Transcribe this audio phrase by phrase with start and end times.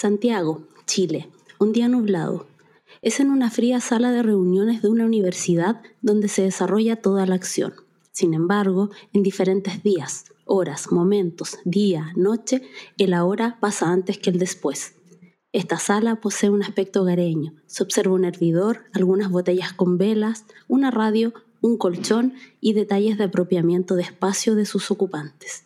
[0.00, 1.28] Santiago, Chile,
[1.58, 2.46] un día nublado.
[3.02, 7.34] Es en una fría sala de reuniones de una universidad donde se desarrolla toda la
[7.34, 7.74] acción.
[8.12, 12.62] Sin embargo, en diferentes días, horas, momentos, día, noche,
[12.96, 14.94] el ahora pasa antes que el después.
[15.52, 17.54] Esta sala posee un aspecto hogareño.
[17.66, 23.24] Se observa un hervidor, algunas botellas con velas, una radio, un colchón y detalles de
[23.24, 25.64] apropiamiento de espacio de sus ocupantes.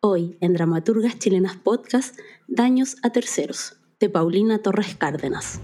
[0.00, 2.16] Hoy, en Dramaturgas Chilenas Podcast,
[2.50, 5.60] Daños a Terceros, de Paulina Torres Cárdenas.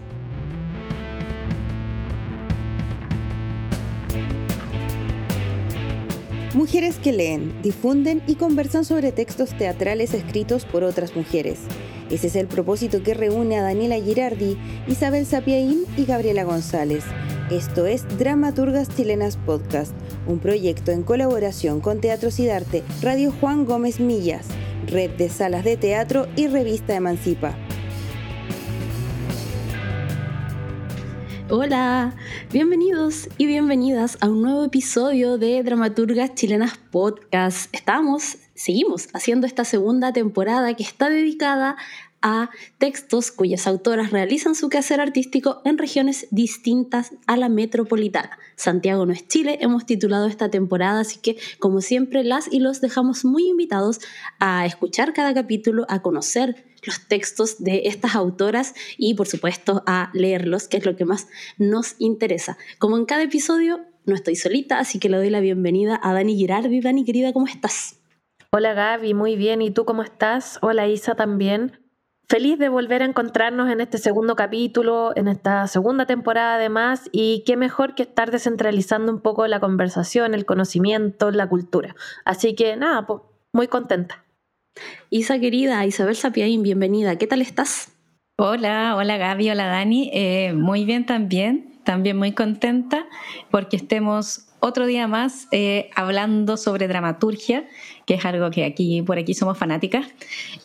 [6.52, 11.60] Mujeres que leen, difunden y conversan sobre textos teatrales escritos por otras mujeres.
[12.10, 17.04] Ese es el propósito que reúne a Daniela Girardi, Isabel Sapiaín y Gabriela González.
[17.50, 19.94] Esto es Dramaturgas Chilenas Podcast,
[20.26, 24.48] un proyecto en colaboración con Teatro Cidarte, Radio Juan Gómez Millas,
[24.94, 27.56] Red de Salas de Teatro y Revista Emancipa.
[31.50, 32.14] Hola,
[32.52, 37.74] bienvenidos y bienvenidas a un nuevo episodio de Dramaturgas Chilenas Podcast.
[37.74, 41.76] Estamos, seguimos haciendo esta segunda temporada que está dedicada
[42.24, 48.38] a textos cuyas autoras realizan su quehacer artístico en regiones distintas a la metropolitana.
[48.56, 52.80] Santiago no es Chile, hemos titulado esta temporada, así que como siempre las y los
[52.80, 54.00] dejamos muy invitados
[54.40, 60.10] a escuchar cada capítulo, a conocer los textos de estas autoras y por supuesto a
[60.14, 62.56] leerlos, que es lo que más nos interesa.
[62.78, 66.36] Como en cada episodio, no estoy solita, así que le doy la bienvenida a Dani
[66.36, 66.80] Girardi.
[66.80, 68.00] Dani, querida, ¿cómo estás?
[68.50, 69.60] Hola Gaby, muy bien.
[69.60, 70.58] ¿Y tú cómo estás?
[70.62, 71.83] Hola Isa también.
[72.26, 77.42] Feliz de volver a encontrarnos en este segundo capítulo, en esta segunda temporada además, y
[77.44, 81.94] qué mejor que estar descentralizando un poco la conversación, el conocimiento, la cultura.
[82.24, 83.20] Así que nada, pues,
[83.52, 84.24] muy contenta.
[85.10, 87.16] Isa querida, Isabel Sapiaín, bienvenida.
[87.16, 87.92] ¿Qué tal estás?
[88.38, 90.10] Hola, hola Gaby, hola Dani.
[90.12, 93.06] Eh, muy bien también, también muy contenta
[93.50, 97.68] porque estemos otro día más eh, hablando sobre dramaturgia,
[98.06, 100.06] que es algo que aquí por aquí somos fanáticas.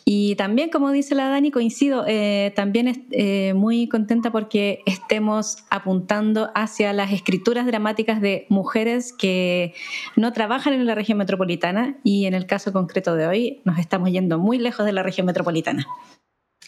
[0.06, 5.58] Y también, como dice la Dani, coincido, eh, también es eh, muy contenta porque estemos
[5.68, 9.74] apuntando hacia las escrituras dramáticas de mujeres que
[10.16, 14.10] no trabajan en la región metropolitana y en el caso concreto de hoy nos estamos
[14.10, 15.86] yendo muy lejos de la región metropolitana.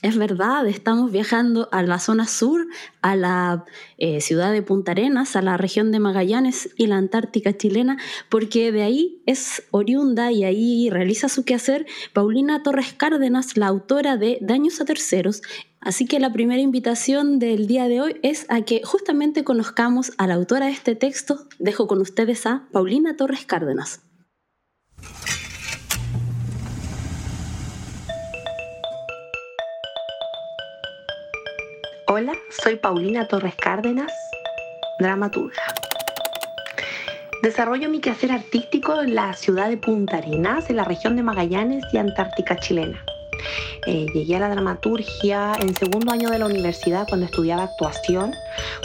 [0.03, 2.67] Es verdad, estamos viajando a la zona sur,
[3.03, 3.65] a la
[3.99, 7.99] eh, ciudad de Punta Arenas, a la región de Magallanes y la Antártica chilena,
[8.29, 14.17] porque de ahí es oriunda y ahí realiza su quehacer Paulina Torres Cárdenas, la autora
[14.17, 15.41] de Daños a Terceros.
[15.79, 20.27] Así que la primera invitación del día de hoy es a que justamente conozcamos a
[20.27, 21.47] la autora de este texto.
[21.61, 24.01] Dejo con ustedes a Paulina Torres Cárdenas.
[32.15, 34.13] Hola, soy Paulina Torres Cárdenas,
[34.99, 35.63] dramaturga.
[37.43, 41.83] Desarrollo mi quehacer artístico en la ciudad de Punta Arenas, en la región de Magallanes
[41.91, 43.03] y Antártica chilena.
[43.87, 48.35] Eh, llegué a la dramaturgia en segundo año de la universidad cuando estudiaba actuación,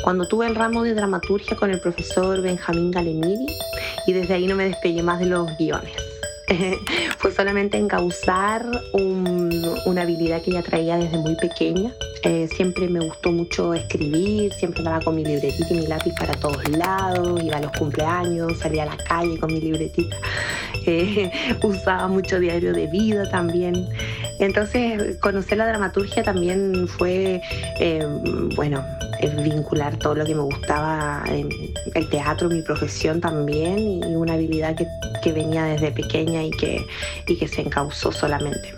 [0.05, 3.47] cuando tuve el ramo de dramaturgia con el profesor Benjamín Galemiri
[4.07, 6.16] y desde ahí no me despegué más de los guiones.
[7.17, 11.91] Fue solamente encauzar una habilidad que ya traía desde muy pequeña
[12.23, 16.33] eh, siempre me gustó mucho escribir, siempre andaba con mi libretita y mi lápiz para
[16.33, 20.17] todos lados, iba a los cumpleaños, salía a la calle con mi libretita,
[20.85, 21.31] eh,
[21.63, 23.87] usaba mucho diario de vida también.
[24.39, 27.41] Entonces, conocer la dramaturgia también fue,
[27.79, 28.05] eh,
[28.55, 28.83] bueno,
[29.43, 34.87] vincular todo lo que me gustaba, el teatro, mi profesión también, y una habilidad que,
[35.23, 36.85] que venía desde pequeña y que,
[37.27, 38.73] y que se encauzó solamente.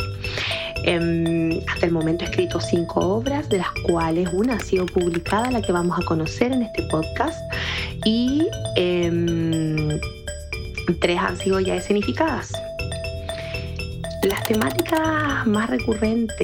[0.84, 5.52] Em, hasta el momento he escrito cinco obras, de las cuales una ha sido publicada,
[5.52, 7.40] la que vamos a conocer en este podcast,
[8.06, 10.00] y em,
[11.02, 12.52] tres han sido ya escenificadas.
[14.24, 16.38] Las temáticas más recurrentes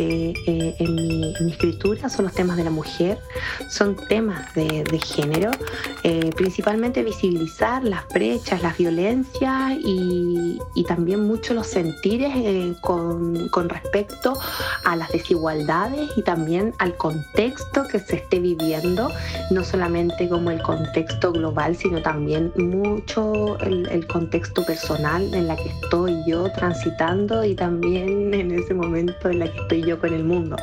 [0.46, 3.18] eh, en, mi, escritura son los temas de la mujer,
[3.68, 5.52] son temas de, género,
[6.04, 10.58] eh, principalmente visibilizar las brechas, las violencias y,
[10.88, 14.40] también mucho los sentires eh, con, respecto
[14.84, 19.12] a las desigualdades y también al contexto que se esté viviendo,
[19.50, 25.56] no solamente como el contexto global, sino también mucho el, el contexto personal en la
[25.58, 30.14] que estoy yo transitando y también en ese momento en la que estoy yo con
[30.14, 30.56] el mundo.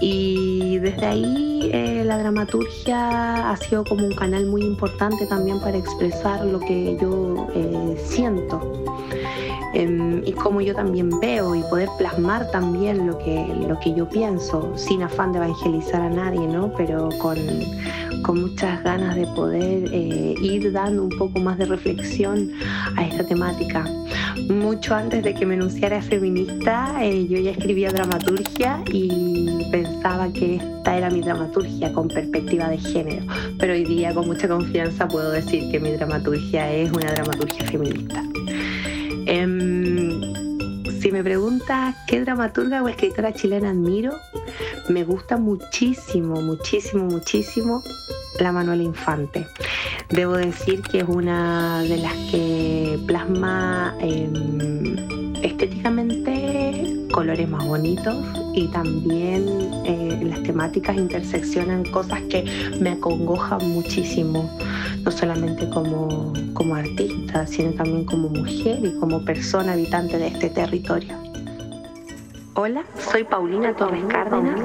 [0.00, 5.76] Y desde ahí eh, la dramaturgia ha sido como un canal muy importante también para
[5.76, 8.84] expresar lo que yo eh, siento.
[9.74, 14.08] Em, y como yo también veo y poder plasmar también lo que, lo que yo
[14.08, 16.72] pienso, sin afán de evangelizar a nadie, ¿no?
[16.76, 17.36] pero con,
[18.22, 22.50] con muchas ganas de poder eh, ir dando un poco más de reflexión
[22.96, 23.84] a esta temática.
[24.48, 30.56] Mucho antes de que me anunciara feminista, eh, yo ya escribía dramaturgia y pensaba que
[30.56, 33.26] esta era mi dramaturgia con perspectiva de género,
[33.58, 38.22] pero hoy día con mucha confianza puedo decir que mi dramaturgia es una dramaturgia feminista.
[39.26, 39.77] Em,
[41.08, 44.12] si me preguntas qué dramaturga o escritora chilena admiro,
[44.90, 47.82] me gusta muchísimo, muchísimo, muchísimo
[48.38, 49.46] la Manuela Infante.
[50.10, 56.47] Debo decir que es una de las que plasma em, estéticamente
[57.12, 58.16] colores más bonitos
[58.54, 59.46] y también
[59.84, 62.44] eh, las temáticas interseccionan cosas que
[62.80, 64.50] me acongojan muchísimo,
[65.02, 70.50] no solamente como, como artista, sino también como mujer y como persona habitante de este
[70.50, 71.16] territorio.
[72.54, 74.60] Hola, soy Paulina Torres Cárdenas.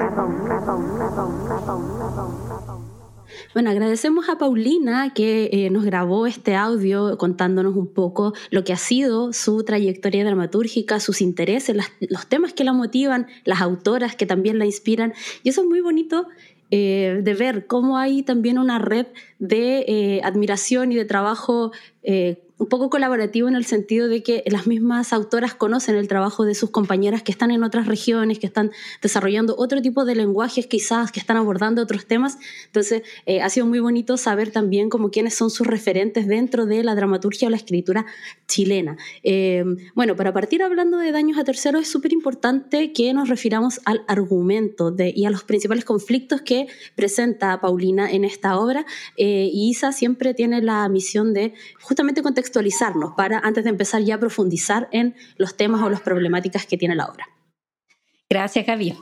[3.54, 8.72] Bueno, agradecemos a Paulina que eh, nos grabó este audio contándonos un poco lo que
[8.72, 14.26] ha sido su trayectoria dramatúrgica, sus intereses, los temas que la motivan, las autoras que
[14.26, 15.14] también la inspiran.
[15.44, 16.26] Y eso es muy bonito
[16.72, 19.06] eh, de ver cómo hay también una red
[19.38, 21.70] de eh, admiración y de trabajo
[22.56, 26.54] un poco colaborativo en el sentido de que las mismas autoras conocen el trabajo de
[26.54, 28.70] sus compañeras que están en otras regiones, que están
[29.02, 32.38] desarrollando otro tipo de lenguajes quizás, que están abordando otros temas.
[32.66, 36.84] Entonces, eh, ha sido muy bonito saber también como quiénes son sus referentes dentro de
[36.84, 38.06] la dramaturgia o la escritura
[38.46, 38.96] chilena.
[39.24, 39.64] Eh,
[39.96, 44.04] bueno, para partir hablando de daños a terceros, es súper importante que nos refiramos al
[44.06, 48.86] argumento de, y a los principales conflictos que presenta Paulina en esta obra.
[49.16, 54.02] Eh, y Isa siempre tiene la misión de justamente contextualizar contextualizarnos para antes de empezar
[54.02, 57.26] ya a profundizar en los temas o las problemáticas que tiene la obra.
[58.28, 58.94] Gracias, Gaby.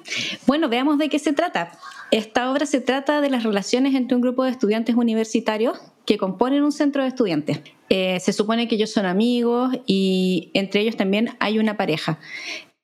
[0.46, 1.72] Bueno, veamos de qué se trata.
[2.10, 6.62] Esta obra se trata de las relaciones entre un grupo de estudiantes universitarios que componen
[6.62, 7.60] un centro de estudiantes.
[7.88, 12.18] Eh, se supone que ellos son amigos y entre ellos también hay una pareja.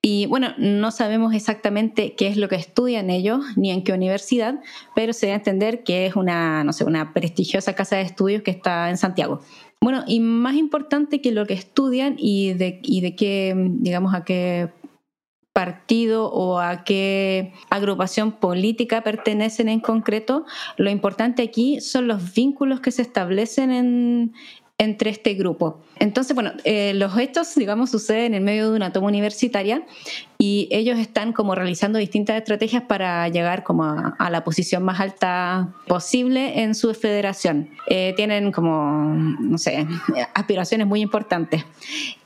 [0.00, 4.61] Y bueno, no sabemos exactamente qué es lo que estudian ellos ni en qué universidad,
[4.94, 8.52] pero se debe entender que es una, no sé, una prestigiosa casa de estudios que
[8.52, 9.40] está en Santiago.
[9.82, 14.25] Bueno, y más importante que lo que estudian y de, y de qué, digamos, a
[14.25, 14.70] qué
[15.52, 20.46] partido o a qué agrupación política pertenecen en concreto,
[20.76, 24.34] lo importante aquí son los vínculos que se establecen en,
[24.78, 25.80] entre este grupo.
[25.96, 29.82] Entonces, bueno, eh, los hechos, digamos, suceden en medio de una toma universitaria
[30.38, 35.75] y ellos están como realizando distintas estrategias para llegar como a, la posición más alta
[35.88, 37.70] posible en su federación.
[37.88, 39.84] Eh, tienen como, no sé,
[40.34, 41.64] aspiraciones muy importantes.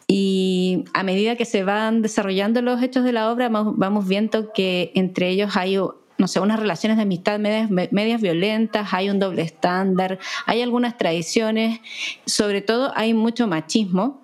[0.06, 4.92] Y a medida que se van desarrollando los hechos de la obra, vamos viendo que
[4.94, 5.78] entre ellos hay
[6.22, 11.80] no sé, unas relaciones de amistad medias, violentas, hay un doble estándar, hay algunas tradiciones,
[12.26, 14.22] sobre todo hay mucho machismo,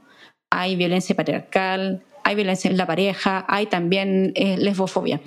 [0.49, 5.21] hay violencia patriarcal, hay violencia en la pareja, hay también eh, lesbofobia.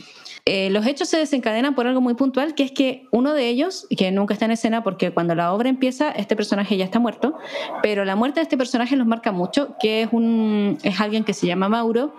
[0.45, 3.85] Eh, los hechos se desencadenan por algo muy puntual, que es que uno de ellos,
[3.97, 7.37] que nunca está en escena porque cuando la obra empieza, este personaje ya está muerto,
[7.83, 11.33] pero la muerte de este personaje nos marca mucho, que es, un, es alguien que
[11.33, 12.15] se llama Mauro,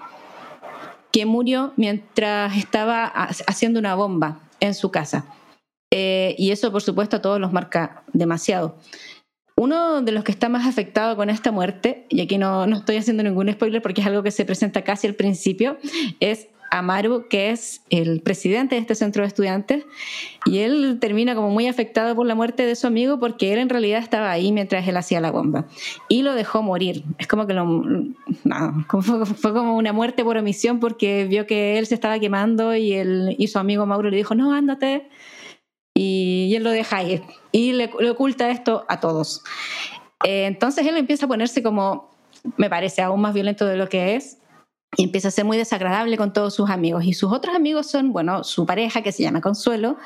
[1.12, 3.05] que murió mientras estaba
[3.47, 5.26] haciendo una bomba en su casa.
[5.93, 8.79] Eh, y eso, por supuesto, a todos los marca demasiado.
[9.56, 12.96] Uno de los que está más afectado con esta muerte, y aquí no, no estoy
[12.96, 15.77] haciendo ningún spoiler porque es algo que se presenta casi al principio,
[16.20, 19.84] es Amaru, que es el presidente de este centro de estudiantes,
[20.46, 23.69] y él termina como muy afectado por la muerte de su amigo porque él en
[23.69, 25.67] realidad estaba ahí mientras él hacía la bomba
[26.08, 27.05] y lo dejó morir.
[27.19, 27.67] Es como que lo,
[29.02, 33.36] fue, como una muerte por omisión porque vio que él se estaba quemando y, él,
[33.38, 35.10] y su amigo Mauro le dijo, no, ándate.
[35.94, 39.44] Y, él lo deja ahí y le, oculta esto a todos.
[40.24, 42.10] Eh, entonces él empieza a ponerse como,
[42.56, 44.38] me parece, aún más violento de lo que es
[44.96, 47.05] y empieza a ser muy desagradable con todos sus amigos.
[47.05, 49.96] Y sus otros amigos son, bueno, su pareja que se llama Consuelo,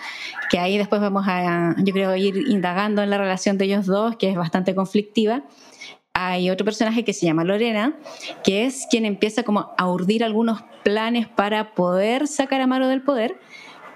[0.50, 4.16] que ahí después vamos a, yo creo, ir indagando en la relación de ellos dos,
[4.16, 5.42] que es bastante conflictiva.
[6.14, 7.98] Hay otro personaje que se llama Lorena,
[8.44, 13.02] que es quien empieza como a urdir algunos planes para poder sacar a Maro del
[13.02, 13.38] poder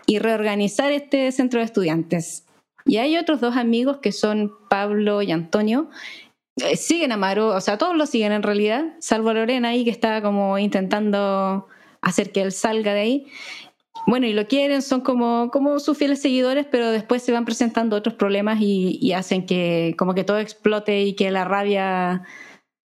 [0.07, 2.45] y reorganizar este centro de estudiantes.
[2.85, 5.89] Y hay otros dos amigos que son Pablo y Antonio,
[6.63, 9.91] eh, siguen a Maru, o sea, todos lo siguen en realidad, salvo Lorena ahí que
[9.91, 11.67] está como intentando
[12.03, 13.27] hacer que él salga de ahí.
[14.07, 17.97] bueno, y lo quieren, son como, como sus fieles seguidores, pero después se van presentando
[17.97, 22.23] otros problemas y, hacen que como que todo explote y que la rabia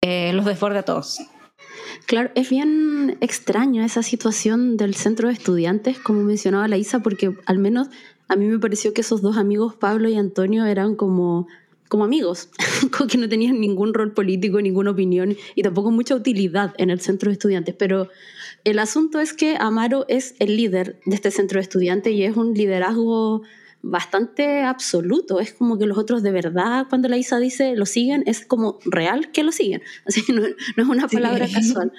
[0.02, 1.20] eh, los desborde a todos.
[2.06, 7.36] Claro, es bien extraña esa situación del centro de estudiantes, como mencionaba la Isa, porque
[7.46, 7.90] al menos
[8.28, 11.48] a mí me pareció que esos dos amigos, Pablo y Antonio, eran como,
[11.90, 12.50] como amigos,
[12.96, 17.02] como que no tenían ningún rol político, ninguna opinión y tampoco mucha utilidad en el
[17.02, 17.76] centro de estudiantes.
[17.78, 18.08] Pero
[18.64, 22.38] el asunto es que Amaro es el líder de este centro de estudiantes y es
[22.38, 23.42] un liderazgo
[23.82, 25.40] bastante absoluto.
[25.40, 28.80] Es como que los otros de verdad, cuando la Isa dice lo siguen, es como
[28.86, 29.82] real que lo siguen.
[30.06, 31.92] Así que no, es una palabra casual.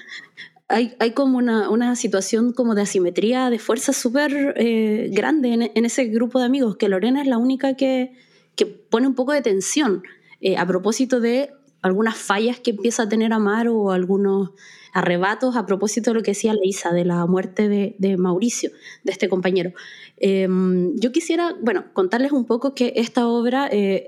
[0.69, 5.63] Hay, hay, como una, una, situación como de asimetría de fuerza súper eh, grande en,
[5.75, 8.13] en, ese grupo de amigos, que Lorena es la única que,
[8.61, 10.03] que pone un poco de tensión
[10.43, 11.51] eh, a propósito de
[11.81, 14.51] algunas fallas que empieza a tener Amaro o algunos
[14.93, 18.71] arrebatos a propósito de lo que decía Leisa, de la muerte de, de Mauricio,
[19.03, 19.73] de este compañero.
[20.19, 24.07] Em, yo quisiera, bueno, contarles un poco que esta obra eh,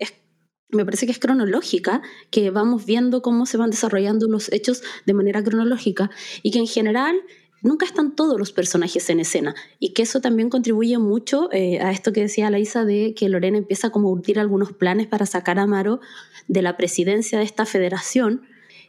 [0.69, 5.15] me parece que es cronológica, que vamos viendo cómo se van desarrollando los hechos de
[5.15, 6.11] manera cronológica
[6.43, 7.17] y que en general
[7.63, 11.93] nunca están todos los personajes en escena y que eso también contribuye mucho eh, a
[11.93, 15.59] esto que decía Laisa de que Lorena empieza como a urdir algunos planes para sacar
[15.59, 16.01] a Amaro
[16.49, 18.43] de la presidencia de esta federación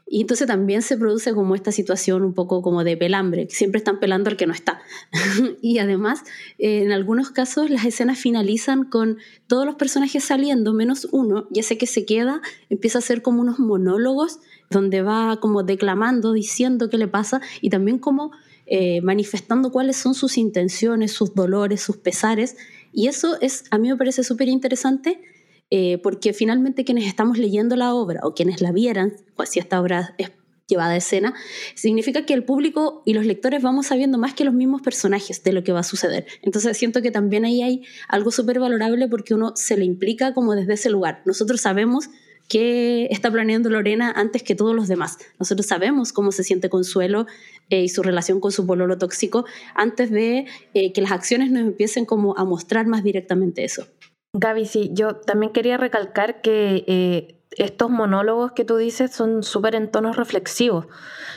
[0.05, 3.99] y entonces también se produce como esta situación un poco como de pelambre, siempre están
[3.99, 4.81] pelando al que no está.
[5.61, 6.23] y además,
[6.57, 11.77] en algunos casos las escenas finalizan con todos los personajes saliendo, menos uno, y ese
[11.77, 14.39] que se queda empieza a ser como unos monólogos
[14.69, 18.31] donde va como declamando, diciendo qué le pasa y también como
[18.75, 22.57] eh, manifestando cuáles son sus intenciones, sus dolores, sus pesares.
[22.91, 25.21] Y eso es, a mí me parece súper interesante
[25.69, 29.79] eh, porque finalmente quienes estamos leyendo la obra o quienes la vieran, pues, si esta
[29.79, 30.31] obra es
[30.67, 31.35] llevada a escena,
[31.75, 35.53] significa que el público y los lectores vamos sabiendo más que los mismos personajes de
[35.53, 36.25] lo que va a suceder.
[36.41, 40.55] Entonces siento que también ahí hay algo súper valorable porque uno se le implica como
[40.55, 41.21] desde ese lugar.
[41.27, 42.09] Nosotros sabemos
[42.47, 45.17] qué está planeando Lorena antes que todos los demás.
[45.39, 47.25] Nosotros sabemos cómo se siente Consuelo
[47.69, 49.45] eh, y su relación con su pololo tóxico
[49.75, 53.87] antes de eh, que las acciones nos empiecen como a mostrar más directamente eso.
[54.35, 59.75] Gaby, sí, yo también quería recalcar que eh, estos monólogos que tú dices son súper
[59.75, 60.87] en tonos reflexivos,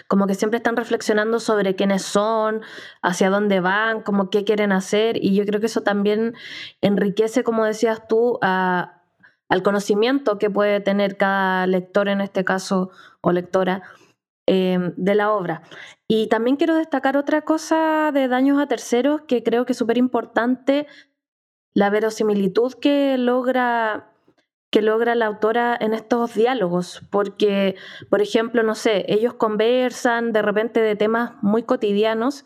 [0.08, 2.62] como que siempre están reflexionando sobre quiénes son,
[3.02, 6.34] hacia dónde van, como qué quieren hacer, y yo creo que eso también
[6.80, 8.38] enriquece, como decías tú,
[9.48, 13.82] al conocimiento que puede tener cada lector en este caso o lectora
[14.46, 15.62] em, de la obra.
[16.08, 19.98] Y también quiero destacar otra cosa de daños a terceros que creo que es súper
[19.98, 20.86] importante
[21.74, 24.12] la verosimilitud que logra
[24.70, 27.76] que logra la autora en estos diálogos, porque,
[28.10, 32.44] por ejemplo, no sé, ellos conversan de repente de temas muy cotidianos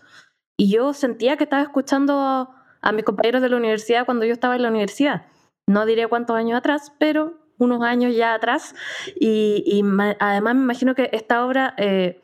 [0.57, 2.51] y yo sentía que estaba escuchando
[2.83, 5.27] a mis compañeros de la universidad cuando yo estaba en la universidad.
[5.71, 8.75] No diré cuántos años atrás, pero unos años ya atrás.
[9.15, 9.85] Y,
[10.19, 12.21] además me imagino que esta obra eh,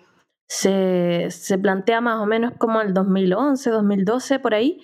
[0.49, 4.83] se, se plantea más o menos como el 2011, 2012, por ahí.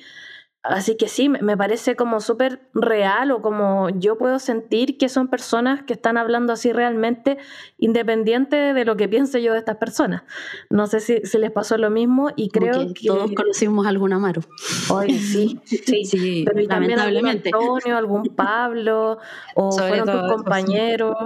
[0.62, 5.26] Así que sí, me parece como súper real o como yo puedo sentir que son
[5.26, 7.38] personas que están hablando así realmente,
[7.78, 10.22] independiente de lo que piense yo de estas personas.
[10.70, 14.42] No sé si, les pasó lo mismo y creo que, Todos conocimos a algún Amaro.
[14.88, 19.18] Hoy sí, sí, sí, pero también algún Antonio, algún Pablo,
[19.56, 21.16] o fueron tus compañeros.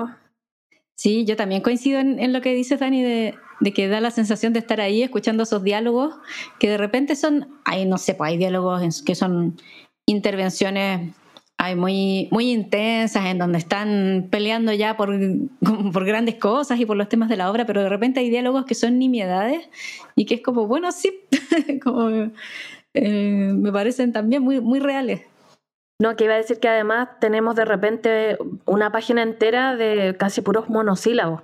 [0.95, 3.35] Sí, yo también coincido en, lo que dices, Dani, de,
[3.75, 6.14] que da la sensación de estar ahí escuchando esos diálogos,
[6.58, 9.56] que de repente son, hay, no sé, pues hay diálogos que son
[10.06, 11.14] intervenciones
[11.58, 15.10] hay muy, muy intensas en donde están peleando ya por,
[15.92, 18.66] por grandes cosas y por los temas de la obra, pero de repente hay diálogos
[18.66, 19.68] que son nimiedades
[20.14, 21.20] y que es como, bueno, sí,
[21.82, 22.30] como,
[22.94, 25.22] eh, me parecen también muy, muy reales.
[25.98, 28.36] No, que iba a decir que además tenemos de repente
[28.66, 31.42] una página entera de casi puros monosílabos.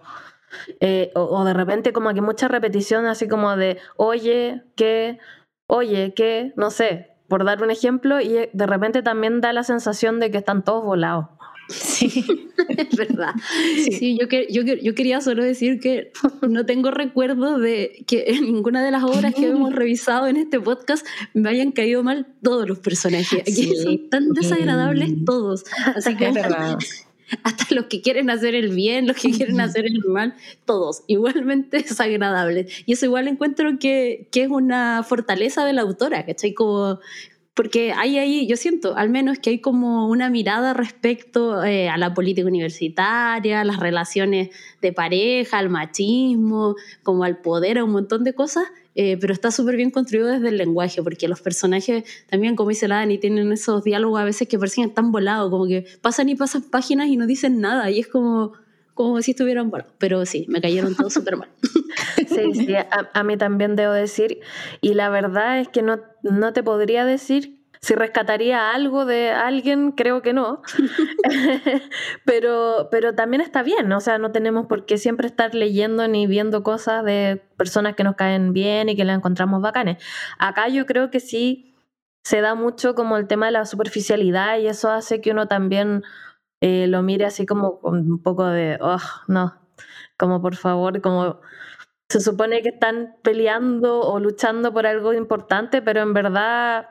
[0.81, 5.19] Eh, o, de repente como que mucha repetición así como de oye, que,
[5.67, 10.21] oye, que, no sé, por dar un ejemplo, y de repente también da la sensación
[10.21, 11.27] de que están todos volados.
[11.69, 12.25] Sí,
[12.69, 13.35] es verdad.
[13.91, 16.13] Sí, yo, yo, yo, quería solo decir que
[16.49, 20.61] no tengo recuerdo de que en ninguna de las obras que hemos revisado en este
[20.61, 23.41] podcast me hayan caído mal todos los personajes.
[23.41, 25.65] Aquí son tan desagradables todos.
[25.95, 26.33] Así que
[27.43, 30.35] hasta los que quieren hacer el bien, los que quieren hacer el mal,
[30.65, 32.83] todos igualmente desagradables.
[32.87, 36.55] Y eso igual encuentro que, que es una fortaleza de la autora, ¿cachai?
[36.55, 37.01] Como,
[37.55, 41.99] porque hay ahí, yo siento al menos que hay como una mirada respecto eh, a
[41.99, 47.93] la política universitaria, a las relaciones de pareja, al machismo, como al poder, a un
[47.93, 52.05] montón de cosas eh, pero está súper bien construido desde el lenguaje, porque los personajes
[52.29, 55.67] también, como dice la Dani, tienen esos diálogos a veces que parecen tan volados, como
[55.67, 58.53] que pasan y pasan páginas y no dicen nada, y es como,
[58.95, 59.95] como si estuvieran volados.
[59.99, 61.49] Pero sí, me cayeron todos súper mal.
[62.29, 64.41] Sí, sí, a, mí también debo decir,
[64.81, 69.91] y la verdad es que no, no te podría decir si rescataría algo de alguien,
[69.91, 70.63] creo que no.
[72.25, 76.27] pero, pero también está bien, o sea, no tenemos por qué siempre estar leyendo ni
[76.29, 80.03] viendo cosas de personas que nos caen bien y que las encontramos bacanes.
[80.39, 81.75] Acá yo creo que sí
[82.25, 86.05] se da mucho como el tema de la superficialidad y eso hace que uno también
[86.61, 89.61] eh, lo mire así como un poco de, oh, no,
[90.17, 91.41] como por favor, como
[92.09, 96.87] se supone que están peleando o luchando por algo importante, pero en verdad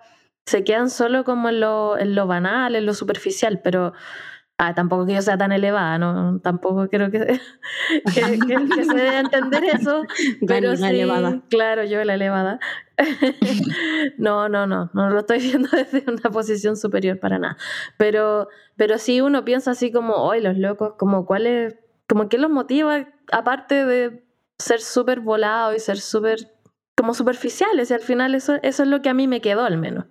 [0.46, 3.94] se quedan solo como en lo, en lo banal, en lo superficial, pero
[4.62, 6.40] ah, tampoco que yo sea tan elevada, ¿no?
[6.40, 7.20] Tampoco creo que,
[8.06, 10.04] que, se debe entender eso.
[10.48, 11.42] pero sí, elevada.
[11.50, 12.60] claro, yo la elevada.
[14.18, 17.58] no, no, no, no lo estoy viendo desde una posición superior para nada.
[17.98, 21.76] Pero, pero sí uno piensa así como, hoy los locos, como cuál es,
[22.08, 24.24] como qué los motiva, aparte de
[24.60, 26.52] ser súper volado y ser súper
[26.96, 29.78] como superficiales, y al final eso, eso es lo que a mí me quedó al
[29.80, 30.06] menos.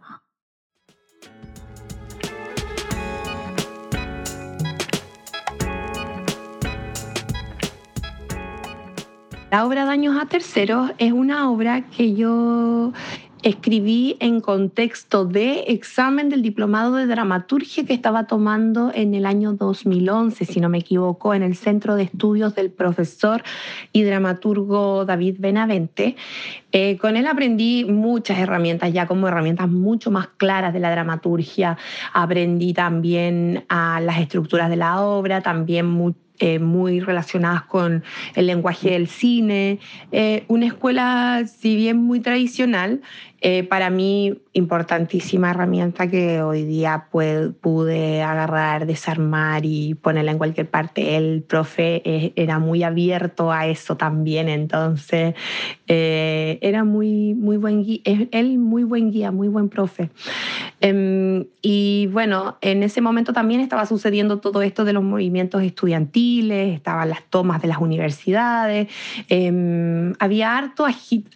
[9.50, 12.92] La obra Daños a Terceros es una obra que yo
[13.42, 19.54] escribí en contexto de examen del diplomado de dramaturgia que estaba tomando en el año
[19.54, 23.42] 2011, si no me equivoco, en el Centro de Estudios del profesor
[23.92, 26.14] y dramaturgo David Benavente.
[26.70, 31.76] Eh, con él aprendí muchas herramientas, ya como herramientas mucho más claras de la dramaturgia.
[32.12, 38.02] Aprendí también a las estructuras de la obra, también mucho eh, muy relacionadas con
[38.34, 39.78] el lenguaje del cine.
[40.10, 43.02] Eh, una escuela, si bien muy tradicional,
[43.42, 50.68] eh, para mí, importantísima herramienta que hoy día pude agarrar, desarmar y ponerla en cualquier
[50.68, 51.16] parte.
[51.16, 55.34] El profe eh, era muy abierto a eso también, entonces
[55.86, 60.10] eh, era muy, muy buen guía, él muy buen guía, muy buen profe.
[60.80, 66.74] Em, y bueno, en ese momento también estaba sucediendo todo esto de los movimientos estudiantiles,
[66.74, 68.88] estaban las tomas de las universidades,
[69.28, 70.86] em, había, harto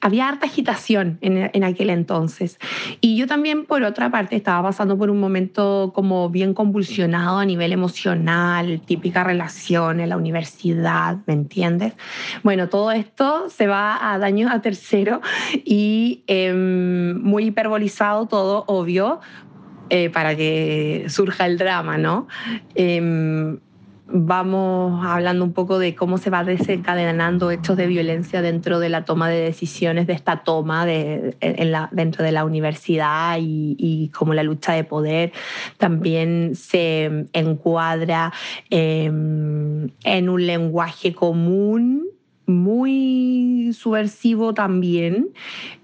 [0.00, 2.59] había harta agitación en, en aquel entonces.
[3.00, 7.44] Y yo también, por otra parte, estaba pasando por un momento como bien convulsionado a
[7.44, 11.94] nivel emocional, típica relación en la universidad, ¿me entiendes?
[12.42, 15.20] Bueno, todo esto se va a daños a tercero
[15.64, 19.20] y em, muy hiperbolizado todo, obvio,
[19.90, 22.26] eh, para que surja el drama, ¿no?
[22.74, 23.59] Em,
[24.06, 29.04] vamos hablando un poco de cómo se va desencadenando hechos de violencia dentro de la
[29.04, 31.36] toma de decisiones de esta toma de,
[31.90, 35.32] dentro de la universidad y, y cómo la lucha de poder
[35.78, 38.32] también se encuadra
[38.68, 42.06] em, en un lenguaje común
[42.46, 45.30] muy subversivo también,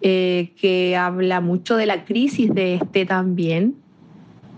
[0.03, 3.77] eh, que habla mucho de la crisis de este también.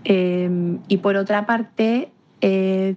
[0.03, 2.09] Em, y por otra parte,
[2.41, 2.95] eh,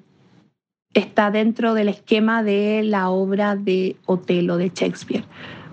[0.97, 5.25] está dentro del esquema de la obra de Otelo de Shakespeare,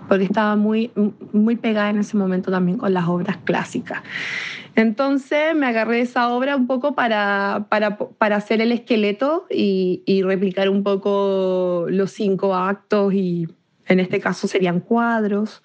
[0.08, 0.90] porque estaba muy,
[1.32, 4.02] muy pegada en ese momento también con las obras clásicas.
[4.76, 10.22] Entonces me agarré esa obra un poco para, para, para hacer el esqueleto y, y
[10.22, 13.48] replicar un poco los cinco actos y
[13.86, 15.62] en este caso serían cuadros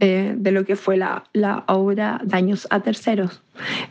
[0.00, 3.42] eh, de lo que fue la, la, obra Daños a Terceros.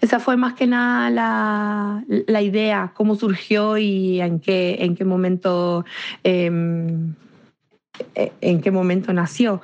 [0.02, 5.06] Esa fue más que nada la, la idea, cómo surgió y en qué, en qué
[5.06, 5.86] momento...
[6.24, 7.16] Em,
[8.16, 9.62] eh, en qué momento nació.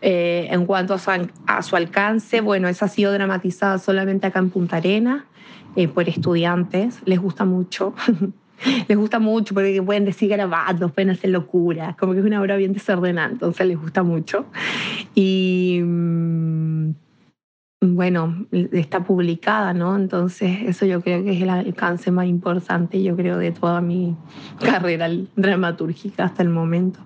[0.00, 4.76] Eh, en cuanto a su, alcance, bueno, esa ha sido dramatizada solamente acá en Punta
[4.76, 5.26] Arena
[5.92, 7.94] por estudiantes, les gusta mucho.
[8.88, 12.56] les gusta mucho porque pueden decir garabatos, pueden hacer locuras, como que es una obra
[12.56, 14.46] bien desordenada, entonces les gusta mucho.
[15.14, 16.92] Y mm,
[17.80, 19.96] bueno, está publicada, ¿no?
[19.96, 24.16] Entonces eso yo creo que es el alcance más importante, yo creo, de toda mi
[24.60, 27.00] carrera dramatúrgica hasta el momento.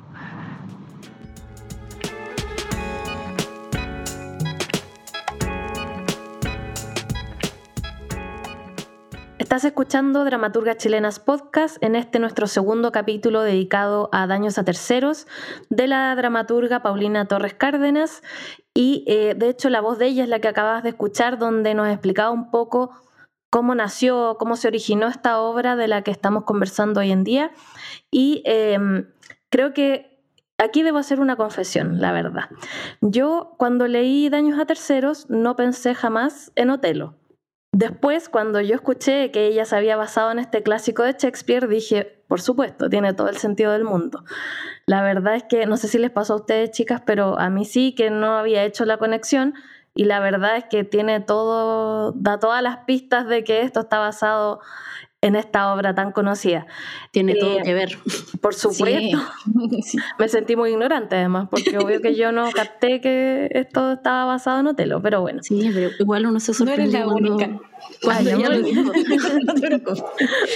[9.56, 15.26] Estás escuchando Dramaturgas Chilenas Podcast en este nuestro segundo capítulo dedicado a daños a terceros
[15.70, 18.22] de la dramaturga Paulina Torres Cárdenas
[18.74, 21.72] y eh, de hecho la voz de ella es la que acabas de escuchar donde
[21.72, 22.90] nos explicaba un poco
[23.48, 27.50] cómo nació, cómo se originó esta obra de la que estamos conversando hoy en día
[28.10, 29.06] y em,
[29.48, 30.20] creo que
[30.58, 32.50] aquí debo hacer una confesión, la verdad.
[33.00, 37.14] Yo cuando leí Daños a Terceros no pensé jamás en Otelo.
[37.78, 42.22] Después, cuando yo escuché que ella se había basado en este clásico de Shakespeare, dije,
[42.26, 44.24] por supuesto, tiene todo el sentido del mundo.
[44.86, 47.66] La verdad es que no sé si les pasó a ustedes, chicas, pero a mí
[47.66, 49.52] sí que no había hecho la conexión
[49.94, 53.98] y la verdad es que tiene todo, da todas las pistas de que esto está
[53.98, 54.60] basado
[55.26, 56.66] en esta obra tan conocida.
[57.10, 57.98] Tiene todo eh, que ver.
[58.40, 59.18] Por supuesto.
[60.18, 64.60] Me sentí muy ignorante además, porque obvio que yo no capté que esto estaba basado
[64.60, 65.42] en Otelo, pero bueno.
[65.42, 67.60] Sí, pero igual uno se sorprende no eres la única.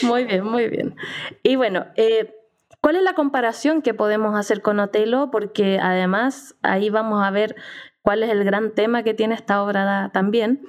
[0.03, 0.95] muy bien, muy bien.
[1.43, 2.33] Y bueno, eh,
[2.81, 5.33] ¿cuál es la comparación que podemos hacer con Otelo?
[5.33, 7.57] Porque además ahí vamos a ver
[8.03, 10.63] cuál es el gran tema que tiene esta obra también.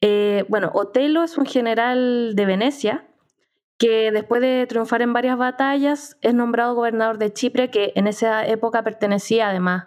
[0.00, 3.05] Eh, bueno, Otelo es un general de Venecia
[3.78, 8.46] que después de triunfar en varias batallas es nombrado gobernador de Chipre, que en esa
[8.46, 9.86] época pertenecía además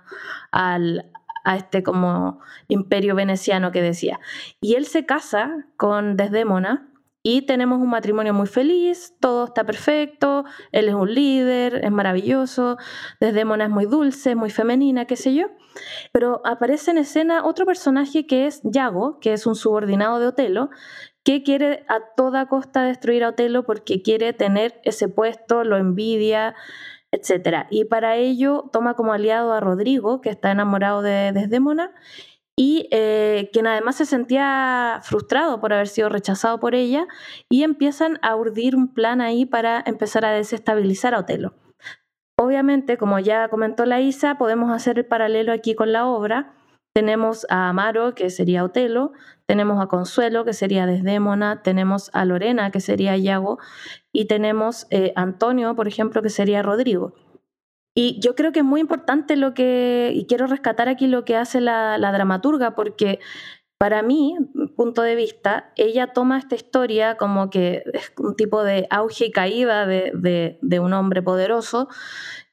[0.51, 1.11] al,
[1.43, 4.19] a este como imperio veneciano que decía.
[4.61, 6.89] Y él se casa con Desdémona
[7.21, 12.77] y tenemos un matrimonio muy feliz, todo está perfecto, él es un líder, es maravilloso,
[13.19, 15.47] Desdémona es muy dulce, muy femenina, qué sé yo.
[16.13, 20.69] Pero aparece en escena otro personaje que es Yago, que es un subordinado de Otelo,
[21.29, 26.55] que quiere a toda costa destruir a Otelo porque quiere tener ese puesto, lo envidia,
[27.11, 27.67] etc.
[27.69, 31.91] Y para ello toma como aliado a Rodrigo, que está enamorado de Desdémona,
[32.55, 37.05] y eh, quien además se sentía frustrado por haber sido rechazado por ella,
[37.47, 41.53] y empiezan a urdir un plan ahí para empezar a desestabilizar a Otelo.
[42.39, 46.55] Obviamente, como ya comentó la Isa, podemos hacer el paralelo aquí con la obra.
[46.93, 49.13] Tenemos a Amaro, que sería Otelo,
[49.45, 53.59] tenemos a Consuelo, que sería Desdémona, tenemos a Lorena, que sería Iago,
[54.11, 57.13] y tenemos a eh, Antonio, por ejemplo, que sería Rodrigo.
[57.95, 61.35] Y yo creo que es muy importante lo que, y quiero rescatar aquí lo que
[61.35, 63.19] hace la, dramaturga, porque
[63.77, 64.37] para mí,
[64.77, 69.31] punto de vista, ella toma esta historia como que es un tipo de auge y
[69.31, 71.89] caída de, un hombre poderoso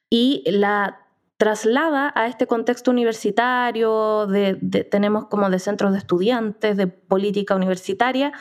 [0.09, 1.06] y la
[1.37, 4.55] traslada a este contexto universitario, de,
[4.89, 8.33] tenemos como de centros de estudiantes, de política universitaria,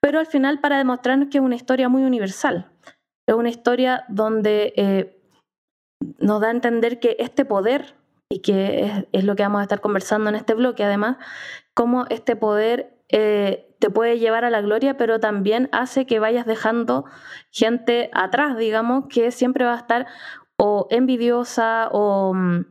[0.00, 2.72] pero al final para demostrarnos que es una historia muy universal.
[3.28, 5.22] Es una historia donde eh,
[6.18, 7.94] nos da a entender que este poder,
[8.28, 11.16] y que es, lo que vamos a estar conversando en este bloque además,
[11.74, 16.46] cómo este poder eh, te puede llevar a la gloria, pero también hace que vayas
[16.46, 17.04] dejando
[17.50, 20.06] gente atrás, digamos, que siempre va a estar
[20.56, 22.66] o envidiosa o, mm,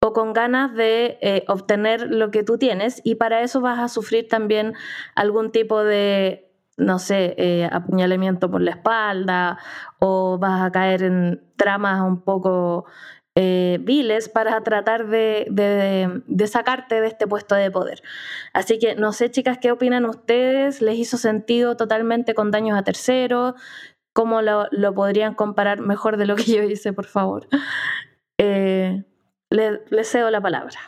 [0.00, 3.88] o con ganas de eh, obtener lo que tú tienes y para eso vas a
[3.88, 4.74] sufrir también
[5.14, 6.46] algún tipo de
[6.76, 9.58] no sé, eh, apuñalamiento por la espalda
[9.98, 12.84] o vas a caer en tramas un poco
[13.34, 18.02] eh, viles para tratar de, de, sacarte de este puesto de poder.
[18.52, 20.80] Así que no sé, chicas, ¿qué opinan ustedes?
[20.80, 23.54] ¿Les hizo sentido totalmente con daños a terceros?
[24.16, 27.48] ¿Cómo lo, lo podrían comparar mejor de lo que yo hice, por favor?
[28.38, 29.02] Eh,
[29.48, 30.78] les cedo la palabra.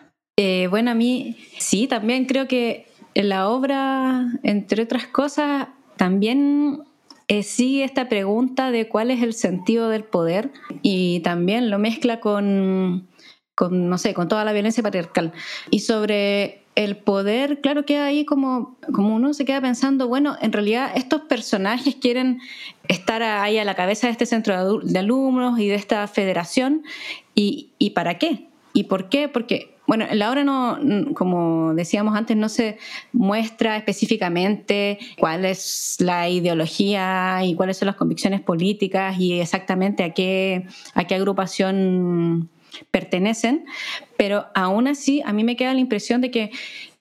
[0.69, 6.83] bueno, a mí sí, también creo que la obra, entre otras cosas, también
[7.29, 10.51] eh, sigue esta pregunta de cuál es el sentido del poder
[10.83, 13.09] y también lo mezcla con,
[13.55, 15.33] con, no sé, con toda la violencia patriarcal.
[15.71, 20.53] Y sobre el poder, claro que ahí como, como uno se queda pensando, bueno, en
[20.53, 22.41] realidad estos personajes quieren
[22.87, 26.85] estar ahí a la cabeza de este centro de alumnos y de esta federación,
[27.35, 28.47] ¿y, y para qué?
[28.75, 29.29] ¿Y por qué?
[29.29, 30.79] Porque bueno, la obra no,
[31.15, 32.79] como decíamos antes, no se
[33.13, 40.15] muestra específicamente cuál es la ideología y cuáles son las convicciones políticas y exactamente a
[40.15, 42.51] qué, a qué agrupación
[42.91, 43.65] pertenecen,
[44.17, 46.51] pero aún así a mí me queda la impresión de que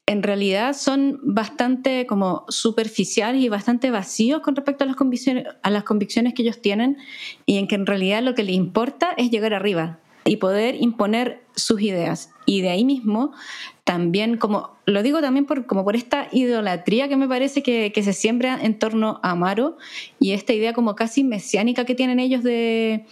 [0.08, 5.70] en realidad son bastante como superficiales y bastante vacíos con respecto a las convicciones, a
[5.70, 6.98] las convicciones que ellos tienen
[7.46, 11.42] y en que en realidad lo que les importa es llegar arriba y poder imponer
[11.56, 12.32] sus ideas.
[12.46, 13.34] Y de ahí mismo,
[13.84, 18.14] también, como lo digo también por, como por esta idolatría que me parece que, se
[18.14, 19.78] siembra en torno a Amaro
[20.20, 23.06] y esta idea como casi mesiánica que tienen ellos de,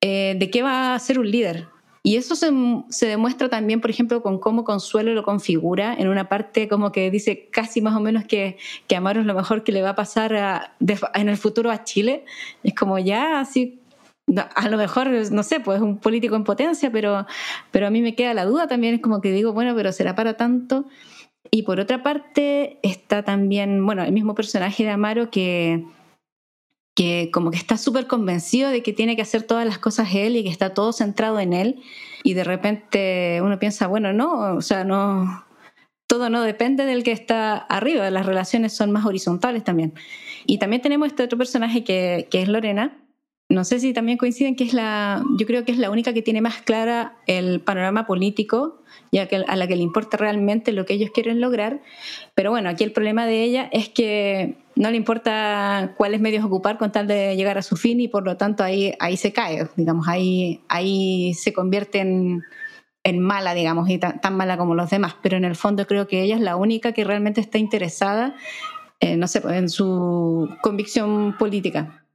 [0.00, 1.68] eh, de qué va a ser un líder.
[2.06, 2.52] Y eso se,
[2.88, 7.10] se, demuestra también, por ejemplo, con cómo Consuelo lo configura en una parte como que
[7.10, 9.96] dice casi más o menos que, que Amaro es lo mejor que le va a
[9.96, 10.70] pasar
[11.14, 12.24] en el futuro a Chile.
[12.62, 13.80] Es como ya así
[14.54, 17.26] a lo mejor, no sé, pues un político en potencia, pero,
[17.72, 20.14] pero a mí me queda la duda también, es como que digo, bueno, pero será
[20.14, 20.84] para tanto.
[21.50, 25.84] Y por otra parte está también, bueno, el mismo personaje de Amaro que,
[26.96, 30.34] que como que está súper convencido de que tiene que hacer todas las cosas él
[30.34, 31.82] y que está todo centrado en él
[32.24, 35.44] y de repente uno piensa, bueno, no, o sea, no,
[36.06, 39.92] todo no depende del que está arriba, las relaciones son más horizontales también.
[40.46, 42.96] Y también tenemos este otro personaje que, que es Lorena,
[43.48, 46.22] no sé si también coinciden que es la, yo creo que es la única que
[46.22, 48.82] tiene más clara el panorama político,
[49.12, 51.80] ya que a la que le importa realmente lo que ellos quieren lograr.
[52.34, 56.76] Pero bueno, aquí el problema de ella es que no le importa cuáles medios ocupar
[56.76, 59.68] con tal de llegar a su fin y por lo tanto ahí, ahí se cae,
[59.76, 62.42] digamos, ahí, ahí se convierte en,
[63.20, 65.14] mala, digamos, y tan, mala como los demás.
[65.22, 68.34] Pero en el fondo creo que ella es la única que realmente está interesada,
[69.16, 72.05] no sé, en su convicción política.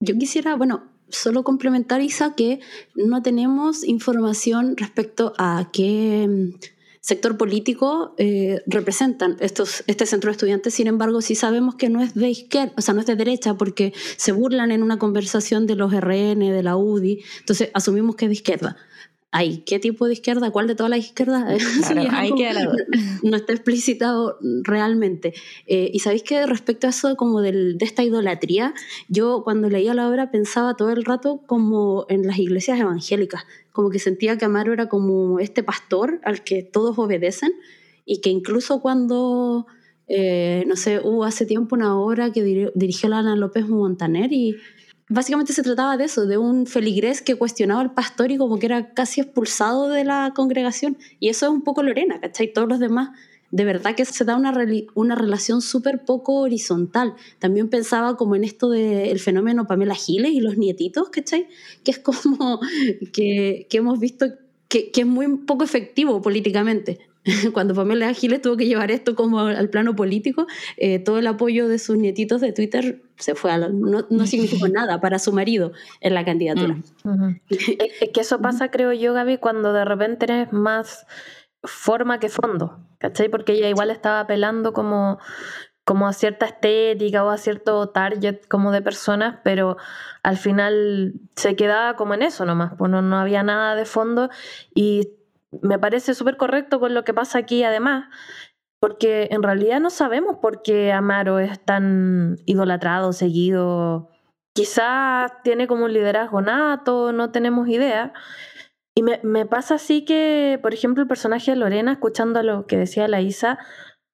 [0.00, 2.60] Yo quisiera, bueno, solo complementar, Isa, que
[2.94, 6.58] no tenemos información respecto a qué mm,
[7.00, 10.72] sector político eh, representan estos, este centro de estudiantes.
[10.72, 13.54] Sin embargo, sí sabemos que no es de izquierda, o sea, no es de derecha,
[13.54, 17.22] porque se burlan en una conversación de los RN, de la UDI.
[17.40, 18.76] Entonces, asumimos que es de izquierda.
[19.32, 20.50] Ay, ¿qué tipo de izquierda?
[20.50, 21.44] ¿Cuál de todas las izquierdas?
[23.22, 25.34] No está explicitado realmente.
[25.66, 28.74] Eh, y sabéis que respecto a eso como del, de esta idolatría,
[29.08, 33.90] yo cuando leía la obra pensaba todo el rato como en las iglesias evangélicas, como
[33.90, 37.52] que sentía que Amaro era como este pastor al que todos obedecen
[38.04, 39.66] y que incluso cuando,
[40.08, 42.42] eh, no sé, hubo hace tiempo una obra que
[42.74, 44.56] dirigió Lana López Montaner y
[45.10, 48.66] básicamente se trataba de eso, de un feligrés que cuestionaba al pastor y como que
[48.66, 50.96] era casi expulsado de la congregación.
[51.18, 52.52] Y eso es un poco Lorena, ¿cachai?
[52.52, 53.10] Todos los demás,
[53.50, 54.54] de verdad que se da una,
[54.94, 57.14] una relación súper poco horizontal.
[57.40, 61.48] También pensaba como en esto del fenómeno Pamela Giles y los nietitos, ¿cachai?
[61.84, 62.60] Que es como
[63.12, 64.26] que, que hemos visto
[64.68, 67.09] que, que, es muy poco efectivo políticamente.
[67.52, 71.68] cuando Pamela Giles tuvo que llevar esto como al plano político, eh, todo el apoyo
[71.68, 75.72] de sus nietitos de Twitter se fue a no, no significó nada para su marido
[76.00, 76.76] en la candidatura.
[77.04, 81.06] Mm, es que eso pasa, creo yo, Gaby, cuando de repente eres más
[81.62, 83.28] forma que fondo, ¿cachai?
[83.28, 85.18] Porque ella igual estaba apelando como
[85.84, 89.76] como a cierta estética o a cierto target como de personas, pero
[90.22, 94.30] al final se quedaba como en eso nomás, pues no, no había nada de fondo
[94.72, 95.08] y
[95.62, 98.08] me parece súper correcto con lo que pasa aquí además,
[98.80, 104.10] porque en realidad no sabemos por qué Amaro es tan idolatrado, seguido.
[104.54, 108.12] Quizás tiene como un liderazgo nato, no tenemos idea.
[108.96, 112.76] Y me, me pasa así que, por ejemplo, el personaje de Lorena, escuchando lo que
[112.76, 113.58] decía la Isa,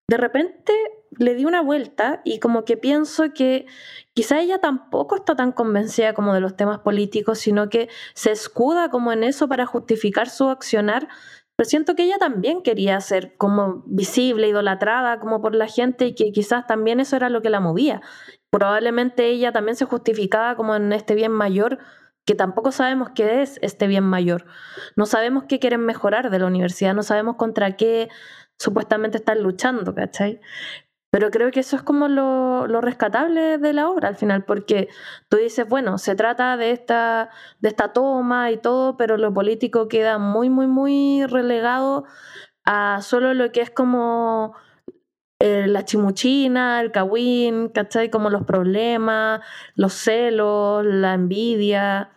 [0.09, 0.73] de repente
[1.19, 3.67] le di una vuelta y como que pienso que
[4.15, 8.91] quizá ella tampoco está tan convencida como de los temas políticos, sino que se escuda
[8.91, 11.09] como en eso para justificar su accionar.
[11.57, 16.15] Pero siento que ella también quería ser como visible, idolatrada como por la gente y
[16.15, 18.03] que quizás también eso era lo que la movía.
[18.51, 21.79] Probablemente ella también se justificaba como en este bien mayor
[22.27, 24.47] que tampoco sabemos qué es este bien mayor.
[24.97, 28.09] No sabemos qué quieren mejorar de la universidad, no sabemos contra qué
[28.59, 30.41] supuestamente están luchando, ¿cachai?
[31.17, 34.89] Pero creo que eso es como lo, rescatable de la obra al final, porque
[35.31, 39.89] tú dices, bueno, se trata de esta, de esta toma y todo, pero lo político
[39.89, 42.05] queda muy, muy, muy relegado
[42.67, 44.57] a solo lo que es como
[45.41, 48.11] eh, la chimuchina, el cagüín, ¿cachai?
[48.11, 49.41] Como los problemas,
[49.75, 52.11] los celos, la envidia,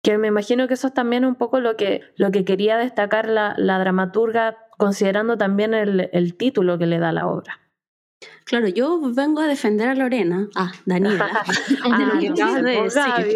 [0.00, 3.28] que me imagino que eso es también un poco lo que, lo que quería destacar
[3.28, 7.67] la, la dramaturga, considerando también el título que le da la obra.
[8.44, 11.44] Claro, yo vengo a defender a Lorena, ah, Daniela,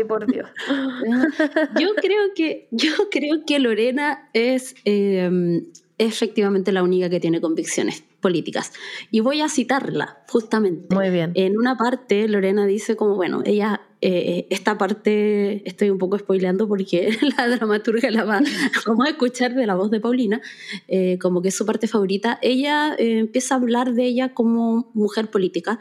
[0.08, 0.48] por Dios.
[1.80, 5.66] yo creo que, yo creo que Lorena es em,
[5.98, 8.72] efectivamente la única que tiene convicciones políticas.
[9.10, 10.94] Y voy a citarla, justamente.
[10.94, 11.32] Muy bien.
[11.34, 16.66] En una parte, Lorena dice como, bueno, ella, eh, esta parte estoy un poco spoileando
[16.66, 18.38] porque la dramaturga la va
[19.06, 20.42] a escuchar de la voz de Paulina,
[20.88, 22.38] eh, como que es su parte favorita.
[22.42, 25.78] Ella eh, empieza a hablar de ella como mujer política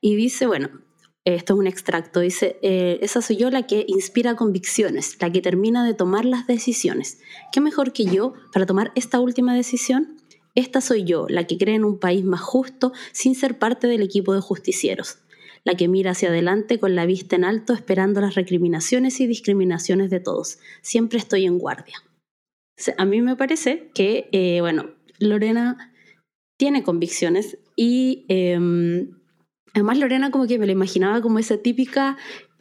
[0.00, 0.70] y dice, bueno,
[1.24, 5.84] esto es un extracto, dice, esa soy yo la que inspira convicciones, la que termina
[5.84, 7.18] de tomar las decisiones.
[7.50, 10.18] ¿Qué mejor que yo para tomar esta última decisión?
[10.54, 14.02] Esta soy yo, la que cree en un país más justo sin ser parte del
[14.02, 15.18] equipo de justicieros,
[15.64, 20.10] la que mira hacia adelante con la vista en alto esperando las recriminaciones y discriminaciones
[20.10, 20.58] de todos.
[20.82, 21.96] Siempre estoy en guardia.
[22.98, 25.92] A mí me parece que, eh, bueno, Lorena
[26.58, 29.14] tiene convicciones y em,
[29.74, 32.16] Además, Lorena como que me la imaginaba como esa típica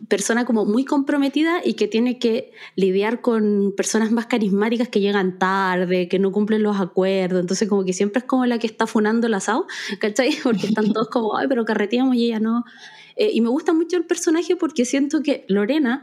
[0.07, 5.39] persona como muy comprometida y que tiene que lidiar con personas más carismáticas que llegan
[5.39, 8.87] tarde, que no cumplen los acuerdos, entonces como que siempre es como la que está
[8.87, 9.65] funando el asado,
[9.99, 10.31] ¿cachai?
[10.43, 12.65] Porque están todos como, ay, pero carreteamos y ella no.
[13.15, 16.01] Eh, y me gusta mucho el personaje porque siento que Lorena,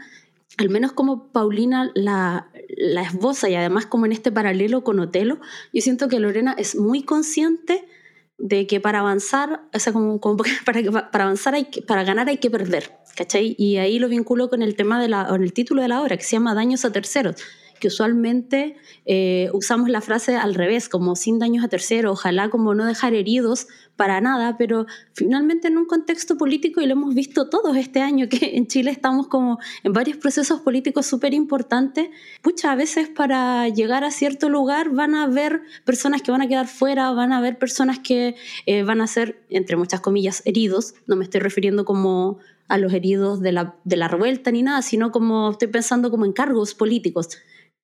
[0.59, 5.41] al menos como Paulina la, la esboza y además como en este paralelo con Otelo,
[5.73, 7.85] yo siento que Lorena es muy consciente
[8.41, 10.19] de que para avanzar, o sea, como,
[10.65, 13.55] para, para avanzar, hay que, para ganar hay que perder, ¿cachai?
[13.59, 16.17] Y ahí lo vinculo con el tema de la, con el título de la obra,
[16.17, 17.37] que se llama Daños a terceros,
[17.81, 22.75] que usualmente eh, usamos la frase al revés, como sin daños a terceros, ojalá como
[22.75, 23.67] no dejar heridos
[23.97, 28.29] para nada, pero finalmente en un contexto político, y lo hemos visto todos este año,
[28.29, 32.11] que en Chile estamos como en varios procesos políticos súper importantes,
[32.43, 36.49] pucha, a veces para llegar a cierto lugar van a haber personas que van a
[36.49, 40.95] quedar fuera, van a haber personas que eh, van a ser, entre muchas comillas, heridos,
[41.07, 42.39] no me estoy refiriendo como
[42.69, 46.25] a los heridos de la, de la revuelta ni nada, sino como estoy pensando como
[46.25, 47.29] en cargos políticos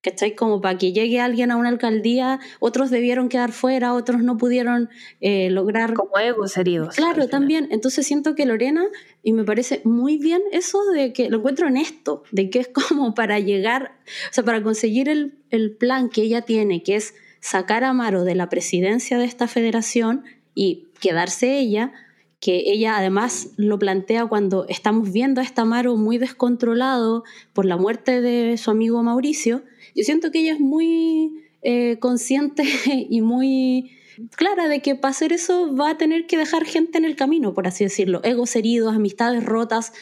[0.01, 0.35] ¿cachai?
[0.35, 4.89] Como para que llegue alguien a una alcaldía, otros debieron quedar fuera, otros no pudieron
[5.21, 5.95] eh, lograr...
[5.95, 6.95] Como egos heridos.
[6.95, 7.69] Claro, también.
[7.71, 8.85] Entonces siento que Lorena,
[9.23, 13.15] y me parece muy bien eso de que lo encuentro honesto, de que es como
[13.15, 13.97] para llegar,
[14.31, 18.25] o sea, para conseguir el, el plan que ella tiene, que es sacar a Amaro
[18.25, 21.93] de la presidencia de esta federación y quedarse ella,
[22.41, 27.77] que ella además lo plantea cuando estamos viendo a este Amaro muy descontrolado por la
[27.77, 29.63] muerte de su amigo Mauricio,
[29.97, 32.65] yo siento que ella es muy eh, consciente
[33.11, 33.91] y muy
[34.37, 37.55] clara de que para hacer eso va a tener que dejar gente en el camino,
[37.55, 39.93] por así decirlo, egos heridos, amistades rotas,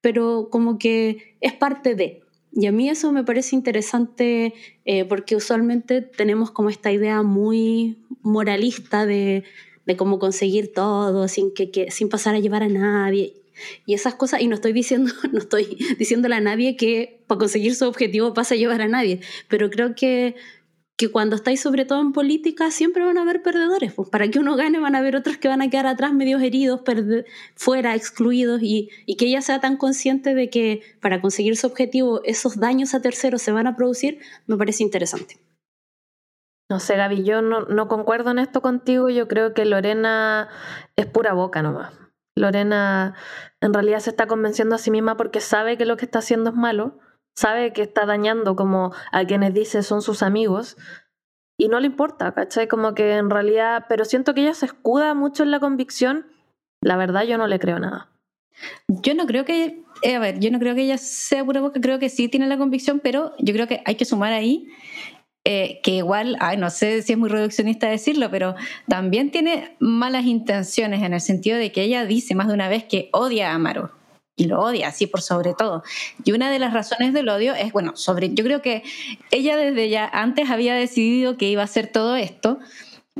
[0.00, 2.20] pero como que es parte de.
[2.52, 7.98] Y a mí eso me parece interesante eh, porque usualmente tenemos como esta idea muy
[8.22, 9.44] moralista de,
[9.86, 13.43] de cómo conseguir todo sin, que, sin pasar a llevar a nadie
[13.86, 17.74] y esas cosas, y no estoy diciendo, no estoy diciéndole a nadie que para conseguir
[17.74, 20.36] su objetivo pasa a llevar a nadie, pero creo que,
[20.96, 24.38] que cuando estáis sobre todo en política siempre van a haber perdedores, pues para que
[24.38, 26.82] uno gane van a haber otros que van a quedar atrás medios heridos,
[27.56, 32.22] fuera, excluidos, y, y que ella sea tan consciente de que para conseguir su objetivo
[32.24, 35.38] esos daños a terceros se van a producir, me parece interesante.
[36.70, 39.10] No sé, Gaby, yo no, no concuerdo en esto contigo.
[39.10, 40.48] Yo creo que Lorena
[40.96, 41.92] es pura boca nomás.
[42.36, 43.14] Lorena
[43.60, 46.50] en realidad se está convenciendo a sí misma porque sabe que lo que está haciendo
[46.50, 46.98] es malo,
[47.36, 50.76] sabe que está dañando como a quienes dice son sus amigos
[51.58, 52.66] y no le importa, ¿cachai?
[52.66, 56.26] Como que en realidad, pero siento que ella se escuda mucho en la convicción,
[56.82, 58.10] la verdad yo no le creo nada.
[58.88, 61.80] Yo no creo que, eh, a ver, yo no creo que ella sea pura boca,
[61.80, 64.68] creo que sí tiene la convicción, pero yo creo que hay que sumar ahí
[65.46, 68.54] eh, que igual, ay, no sé si es muy reduccionista decirlo, pero
[68.88, 72.84] también tiene malas intenciones en el sentido de que ella dice más de una vez
[72.84, 73.90] que odia a Amaro.
[74.36, 75.84] Y lo odia, así por sobre todo.
[76.24, 78.82] Y una de las razones del odio es, bueno, sobre, yo creo que
[79.30, 82.58] ella desde ya antes había decidido que iba a hacer todo esto,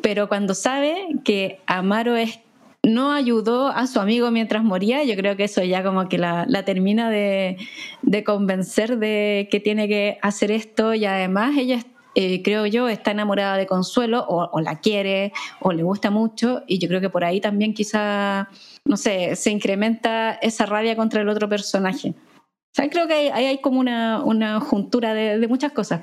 [0.00, 2.40] pero cuando sabe que Amaro es
[2.82, 6.44] no ayudó a su amigo mientras moría, yo creo que eso ya como que la,
[6.48, 7.56] la termina de,
[8.02, 11.78] de, convencer de que tiene que hacer esto y además ella
[12.14, 16.78] eh, creo yo, está enamorada de Consuelo o, la quiere o le gusta mucho y
[16.78, 18.48] yo creo que por ahí también quizá,
[18.84, 22.10] no sé, se incrementa esa rabia contra el otro personaje.
[22.10, 26.02] O sea, creo que ahí hay, como una, una juntura de, de muchas cosas.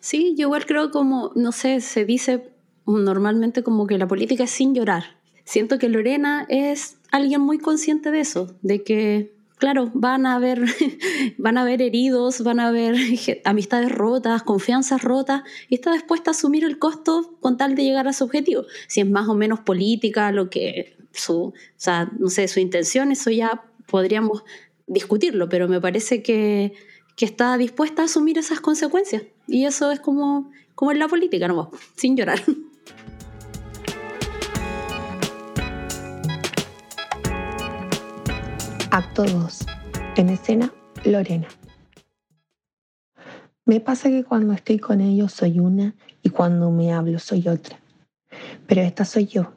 [0.00, 2.54] Sí, yo igual creo como, no sé, se dice
[2.86, 5.04] normalmente como que la política es sin llorar.
[5.44, 10.64] Siento que Lorena es alguien muy consciente de eso, de que claro, van a haber,
[11.38, 12.96] van a haber heridos, van a haber
[13.44, 18.08] amistades rotas, confianzas rotas, y está dispuesta a asumir el costo con tal de llegar
[18.08, 18.64] a su objetivo.
[18.88, 23.12] Si es más o menos política, lo que su, o sea, no sé, su intención,
[23.12, 24.44] eso ya podríamos
[24.86, 26.74] discutirlo, pero me parece que,
[27.16, 29.22] que está dispuesta a asumir esas consecuencias.
[29.46, 32.42] Y eso es como, como en la política, no, sin llorar.
[38.96, 39.66] Acto 2.
[40.14, 40.72] En escena,
[41.04, 41.48] Lorena.
[43.64, 47.80] Me pasa que cuando estoy con ellos soy una y cuando me hablo soy otra.
[48.68, 49.50] Pero esta soy yo,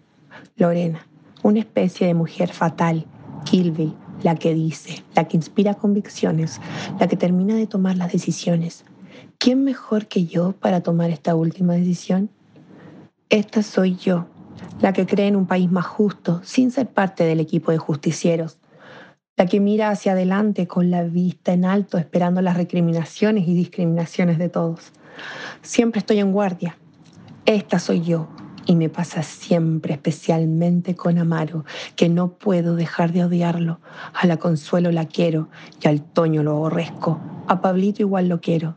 [0.55, 1.05] Lorena,
[1.43, 3.05] una especie de mujer fatal,
[3.45, 6.59] Kill la que dice, la que inspira convicciones,
[6.99, 8.85] la que termina de tomar las decisiones.
[9.37, 12.31] ¿Quién mejor que yo para tomar esta última decisión?
[13.29, 14.25] Esta soy yo,
[14.81, 18.57] la que cree en un país más justo, sin ser parte del equipo de justicieros,
[19.37, 24.39] la que mira hacia adelante con la vista en alto esperando las recriminaciones y discriminaciones
[24.39, 24.91] de todos.
[25.61, 26.77] Siempre estoy en guardia.
[27.45, 28.27] Esta soy yo,
[28.69, 31.63] Y me pasa siempre, especialmente con Amaro,
[31.95, 33.79] que no puedo dejar de odiarlo.
[34.13, 35.47] A la Consuelo la quiero
[35.81, 37.21] y al Toño lo aborrezco.
[37.47, 38.75] A Pablito igual lo quiero.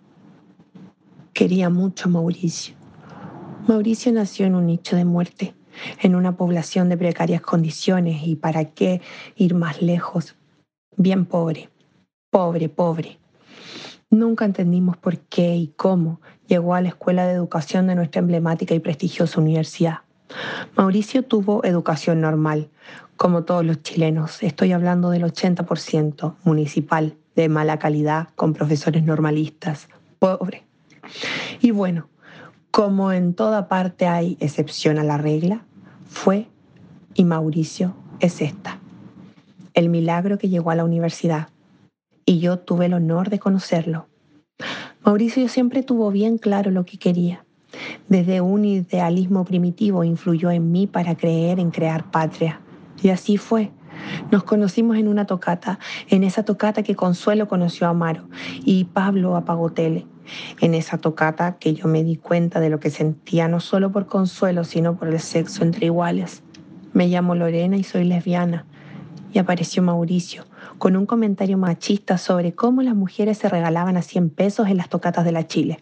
[1.32, 2.76] Quería mucho a Mauricio.
[3.66, 5.54] Mauricio nació en un nicho de muerte,
[6.00, 9.00] en una población de precarias condiciones y para qué
[9.34, 10.36] ir más lejos.
[11.02, 11.70] Bien pobre,
[12.28, 13.18] pobre, pobre.
[14.10, 18.74] Nunca entendimos por qué y cómo llegó a la escuela de educación de nuestra emblemática
[18.74, 20.00] y prestigiosa universidad.
[20.76, 22.68] Mauricio tuvo educación normal,
[23.16, 24.42] como todos los chilenos.
[24.42, 29.88] Estoy hablando del 80% municipal, de mala calidad, con profesores normalistas.
[30.18, 30.66] Pobre.
[31.62, 32.10] Y bueno,
[32.70, 35.64] como en toda parte hay excepción a la regla,
[36.10, 36.48] fue
[37.14, 38.79] y Mauricio es esta.
[39.74, 41.48] El milagro que llegó a la universidad
[42.24, 44.06] y yo tuve el honor de conocerlo.
[45.04, 47.44] Mauricio siempre tuvo bien claro lo que quería.
[48.08, 52.60] Desde un idealismo primitivo influyó en mí para creer en crear patria.
[53.02, 53.70] Y así fue.
[54.30, 58.28] Nos conocimos en una tocata, en esa tocata que Consuelo conoció a Amaro
[58.64, 60.06] y Pablo a Pagotele.
[60.60, 64.06] En esa tocata que yo me di cuenta de lo que sentía no solo por
[64.06, 66.42] Consuelo, sino por el sexo entre iguales.
[66.92, 68.66] Me llamo Lorena y soy lesbiana.
[69.32, 70.44] Y apareció Mauricio,
[70.78, 74.88] con un comentario machista sobre cómo las mujeres se regalaban a 100 pesos en las
[74.88, 75.80] tocatas de la Chile.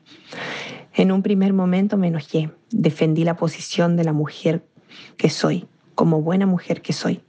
[0.95, 4.67] En un primer momento me enojé, defendí la posición de la mujer
[5.17, 7.23] que soy, como buena mujer que soy.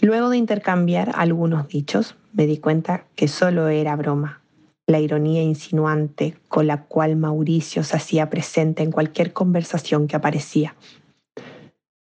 [0.00, 4.42] Luego de intercambiar algunos dichos, me di cuenta que solo era broma,
[4.86, 10.74] la ironía insinuante con la cual Mauricio se hacía presente en cualquier conversación que aparecía.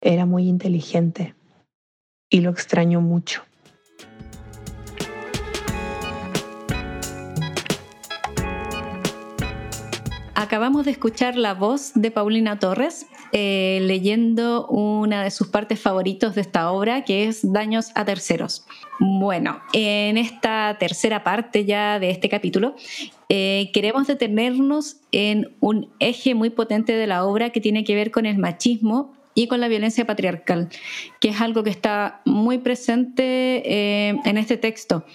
[0.01, 1.35] Era muy inteligente
[2.29, 3.43] y lo extraño mucho.
[10.33, 16.35] Acabamos de escuchar la voz de Paulina Torres eh, leyendo una de sus partes favoritos
[16.35, 18.65] de esta obra, que es Daños a terceros.
[18.99, 22.75] Bueno, en esta tercera parte ya de este capítulo,
[23.27, 28.11] eh, queremos detenernos en un eje muy potente de la obra que tiene que ver
[28.11, 30.69] con el machismo y con la violencia patriarcal,
[31.19, 35.05] que es algo que está muy presente eh, en este texto.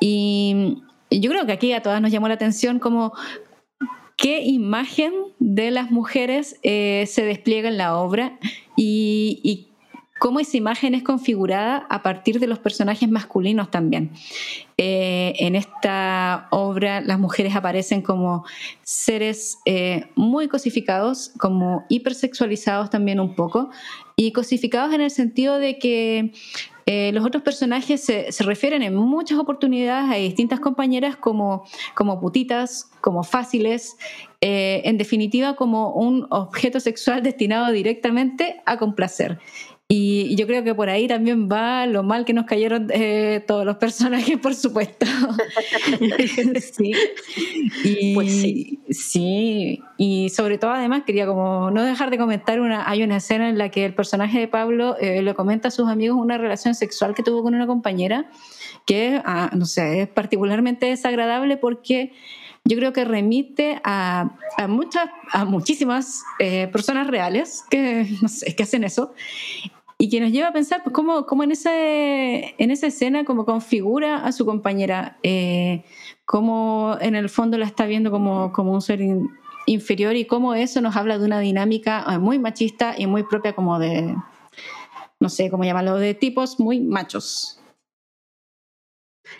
[0.00, 3.14] Y yo creo que aquí a todas nos llamó la atención como
[4.16, 8.38] qué imagen de las mujeres eh, se despliega en la obra
[8.76, 9.68] y,
[10.18, 14.12] cómo esa imagen es configurada a partir de los personajes masculinos también.
[14.78, 18.44] Eh, en esta obra las mujeres aparecen como
[18.82, 23.70] seres eh, muy cosificados, como hipersexualizados también un poco,
[24.16, 26.32] y cosificados en el sentido de que
[26.88, 31.64] eh, los otros personajes se, refieren en muchas oportunidades a distintas compañeras como,
[31.94, 33.96] como putitas, como fáciles,
[34.40, 39.40] eh, en definitiva como un objeto sexual destinado directamente a complacer.
[39.88, 43.64] Y yo creo que por ahí también va lo mal que nos cayeron eh, todos
[43.64, 45.06] los personajes, por supuesto.
[46.72, 46.92] sí.
[47.84, 48.80] Y, pues sí.
[48.90, 53.48] Sí, y sobre todo además quería como no dejar de comentar, una, hay una escena
[53.48, 56.74] en la que el personaje de Pablo eh, le comenta a sus amigos una relación
[56.74, 58.28] sexual que tuvo con una compañera
[58.86, 62.12] que, ah, no sé, es particularmente desagradable porque
[62.64, 64.36] yo creo que remite a,
[64.68, 69.14] muchas, a muchísimas eh, personas reales que, no sé, que hacen eso
[69.98, 73.44] y que nos lleva a pensar pues, cómo, cómo en, ese, en esa escena como
[73.44, 75.84] configura a su compañera, eh,
[76.24, 79.00] cómo en el fondo la está viendo como, como un ser
[79.66, 83.54] inferior y cómo eso nos habla de una dinámica eh, muy machista y muy propia
[83.54, 84.14] como de,
[85.18, 87.60] no sé cómo llamarlo, de tipos muy machos.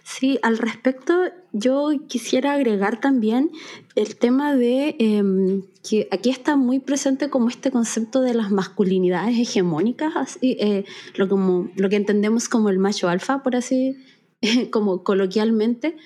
[0.05, 1.15] Sí, al respecto
[1.53, 3.51] yo quisiera agregar también
[3.95, 9.39] el tema de em, que aquí está muy presente como este concepto de las masculinidades
[9.39, 10.85] hegemónicas, así, eh,
[11.15, 13.97] lo, como, lo que entendemos como el macho alfa, por así,
[14.71, 15.97] como coloquialmente.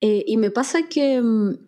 [0.00, 1.58] Eh, y me pasa que, em,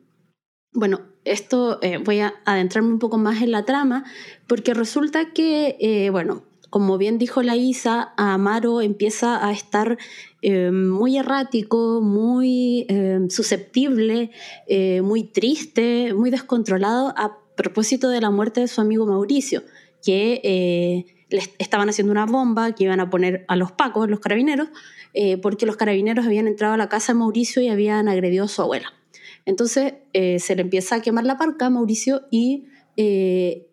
[0.73, 4.05] bueno, esto eh, voy a adentrarme un poco más en la trama,
[4.47, 9.99] porque resulta que, bueno, como bien dijo la Isa, Amaro empieza a estar
[10.41, 14.31] eh, muy errático, muy eh, susceptible,
[14.67, 19.63] eh, muy triste, muy descontrolado a propósito de la muerte de su amigo Mauricio,
[20.03, 24.69] que le estaban haciendo una bomba que iban a poner a los pacos, los carabineros,
[25.43, 28.63] porque los carabineros habían entrado a la casa de Mauricio y habían agredido a su
[28.63, 28.95] abuela.
[29.45, 32.65] Entonces se le empieza a quemar la parca a Mauricio y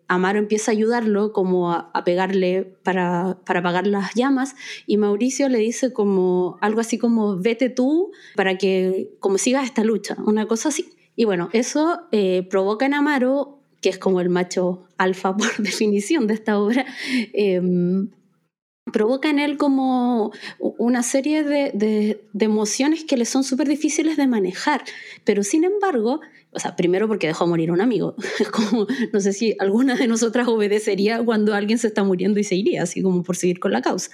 [0.09, 4.55] Amaro empieza a ayudarlo como a, pegarle para, para, apagar las llamas
[4.87, 9.83] y Mauricio le dice como algo así como vete tú para que como sigas esta
[9.83, 10.89] lucha, una cosa así.
[11.15, 16.27] Y bueno, eso eh, provoca en Amaro que es como el macho alfa por definición
[16.27, 16.85] de esta obra,
[17.33, 18.09] em,
[18.91, 24.25] provoca en él como una serie de, de emociones que le son súper difíciles de
[24.25, 24.83] manejar,
[25.23, 26.21] pero sin embargo
[26.51, 28.15] o sea, primero porque dejó morir un amigo.
[28.51, 32.55] como, no sé si alguna de nosotras obedecería cuando alguien se está muriendo y se
[32.55, 34.09] iría, así como por seguir con la causa.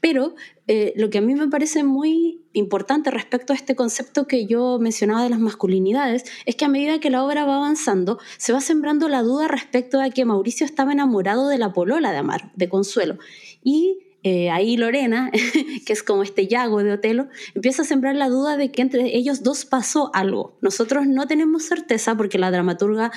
[0.00, 0.34] Pero
[0.66, 4.78] eh, lo que a mí me parece muy importante respecto a este concepto que yo
[4.80, 8.60] mencionaba de las masculinidades es que a medida que la obra va avanzando, se va
[8.60, 12.68] sembrando la duda respecto a que Mauricio estaba enamorado de la polola de Amar, de
[12.68, 13.18] Consuelo.
[13.62, 15.30] Y eh, ahí Lorena,
[15.86, 19.16] que es como este Yago de Otelo, empieza a sembrar la duda de que entre
[19.16, 20.58] ellos dos pasó algo.
[20.60, 23.12] Nosotros no tenemos certeza porque la dramaturga,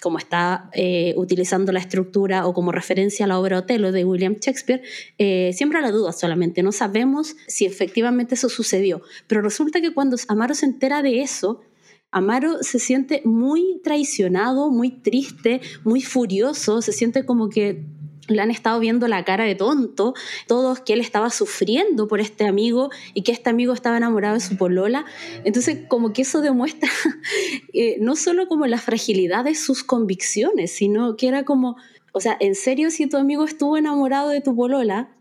[0.00, 4.36] como está eh, utilizando la estructura o como referencia a la obra Otelo de William
[4.40, 4.82] Shakespeare,
[5.18, 6.62] eh, siembra la duda solamente.
[6.62, 9.02] No sabemos si efectivamente eso sucedió.
[9.26, 11.62] Pero resulta que cuando Amaro se entera de eso,
[12.12, 17.84] Amaro se siente muy traicionado, muy triste, muy furioso, se siente como que
[18.28, 20.14] le han estado viendo la cara de tonto,
[20.46, 24.40] todos que él estaba sufriendo por este amigo y que este amigo estaba enamorado de
[24.40, 25.04] su polola.
[25.44, 26.90] Entonces, como que eso demuestra
[27.72, 31.76] eh, no solo como la fragilidad de sus convicciones, sino que era como,
[32.12, 35.16] o sea, en serio, si tu amigo estuvo enamorado de tu polola,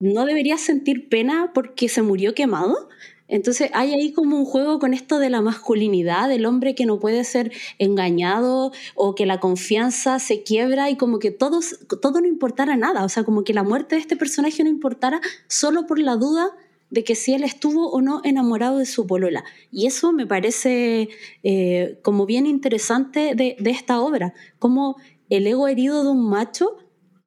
[0.00, 2.88] ¿no deberías sentir pena porque se murió quemado?
[3.28, 6.98] Entonces hay ahí como un juego con esto de la masculinidad, del hombre que no
[6.98, 11.60] puede ser engañado o que la confianza se quiebra y como que todo,
[12.20, 15.86] no importara nada, o sea, como que la muerte de este personaje no importara solo
[15.86, 16.50] por la duda
[16.90, 19.44] de que si él estuvo o no enamorado de su polola.
[19.70, 21.10] Y eso me parece
[21.42, 24.96] eh, como bien interesante de, de esta obra, como
[25.28, 26.78] el ego herido de un macho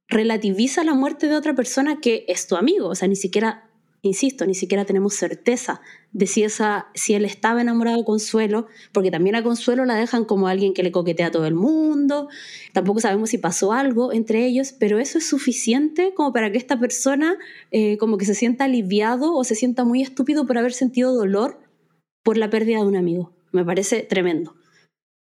[0.08, 3.70] relativiza la muerte de otra persona que es tu amigo, o sea, ni siquiera
[4.02, 5.82] insisto, ni siquiera tenemos certeza
[6.12, 6.43] de si,
[7.14, 10.91] él estaba enamorado de Consuelo, porque también a Consuelo la dejan como alguien que le
[10.91, 12.28] coquetea a todo el mundo,
[12.74, 16.80] tampoco sabemos si pasó algo entre ellos, pero eso es suficiente como para que esta
[16.80, 17.38] persona
[17.72, 21.60] eh, como que se sienta aliviado o se sienta muy estúpido por haber sentido dolor
[22.24, 23.34] por la pérdida de un amigo.
[23.52, 24.56] Me parece tremendo.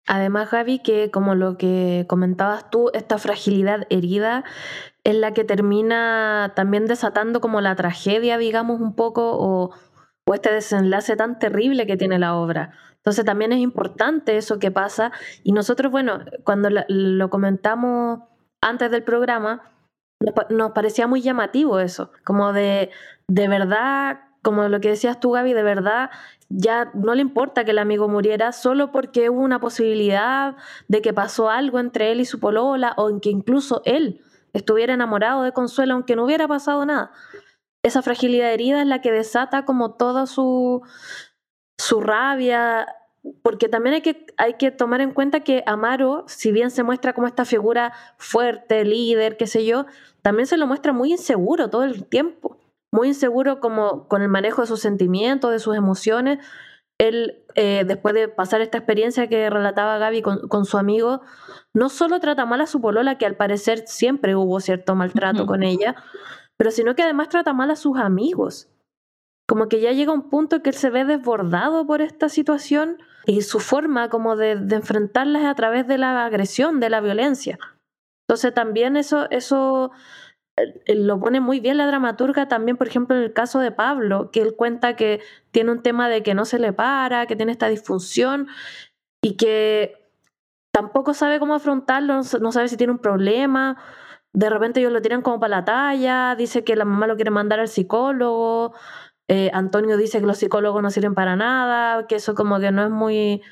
[0.06, 4.44] Además, Javi, que como lo que comentabas tú, esta fragilidad herida
[5.04, 9.74] es la que termina también desatando como la tragedia, digamos, un poco, o,
[10.32, 12.72] este desenlace tan terrible que tiene la obra.
[12.96, 15.12] Entonces también es importante eso que pasa.
[15.42, 18.20] Y nosotros, bueno, cuando lo comentamos
[18.62, 19.70] antes del programa,
[20.48, 22.88] nos parecía muy llamativo eso, como de,
[23.28, 26.10] de verdad, como lo que decías tú, Gaby, de verdad
[26.48, 30.56] ya no le importa que el amigo muriera solo porque hubo una posibilidad
[30.88, 34.22] de que pasó algo entre él y su polola o en que incluso él
[34.54, 37.12] estuviera enamorado de Consuelo aunque no hubiera pasado nada.
[37.82, 40.80] Esa fragilidad herida es la que desata como toda su,
[41.76, 42.86] su rabia,
[43.42, 47.12] porque también hay que, hay que tomar en cuenta que Amaro, si bien se muestra
[47.12, 49.86] como esta figura fuerte, líder, qué sé yo,
[50.22, 52.58] también se lo muestra muy inseguro todo el tiempo,
[52.90, 56.38] muy inseguro como con el manejo de sus sentimientos, de sus emociones.
[56.98, 61.22] Él, eh, después de pasar esta experiencia que relataba Gaby con, con su amigo,
[61.72, 65.62] no solo trata mal a su polola, que al parecer siempre hubo cierto maltrato con
[65.62, 65.96] ella,
[66.56, 68.68] pero sino que además trata mal a sus amigos.
[69.46, 73.42] Como que ya llega un punto que él se ve desbordado por esta situación y
[73.42, 77.58] su forma como de, de enfrentarlas a través de la agresión, de la violencia.
[78.26, 79.90] Entonces también eso, eso
[80.86, 84.40] lo pone muy bien la dramaturga también, por ejemplo, en el caso de Pablo, que
[84.40, 87.68] él cuenta que tiene un tema de que no se le para, que tiene esta
[87.68, 88.46] disfunción
[89.22, 90.10] y que
[90.72, 93.76] tampoco sabe cómo afrontarlo, no sabe si tiene un problema.
[94.32, 97.30] De repente ellos lo tiran como para la talla, dice que la mamá lo quiere
[97.30, 98.74] mandar al psicólogo.
[99.28, 102.84] Eh, Antonio dice que los psicólogos no sirven para nada, que eso como que no
[102.84, 103.42] es muy,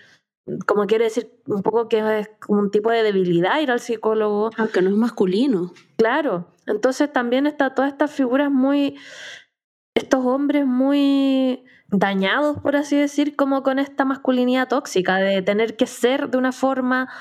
[0.67, 4.51] como quiere decir un poco que es como un tipo de debilidad ir al psicólogo.
[4.57, 5.73] Aunque no es masculino.
[5.97, 8.99] Claro, entonces también está todas estas figuras muy,
[9.95, 15.87] estos hombres muy dañados, por así decir, como con esta masculinidad tóxica, de tener que
[15.87, 17.13] ser de una forma,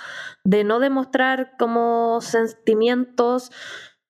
[0.43, 3.51] de no demostrar como sentimientos,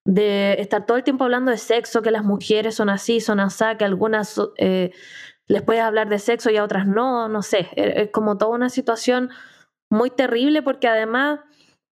[0.05, 3.65] de estar todo el tiempo hablando de sexo, que las mujeres son así, son así,
[3.77, 4.91] que algunas eh,
[5.47, 8.51] les puedes hablar de sexo y a otras no, no sé, e, es como toda
[8.51, 9.29] una situación
[9.89, 11.41] muy terrible porque además,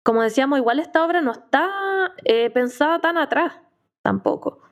[0.08, 3.60] como decíamos, igual esta obra no está eh, pensada tan atrás
[4.00, 4.62] tampoco.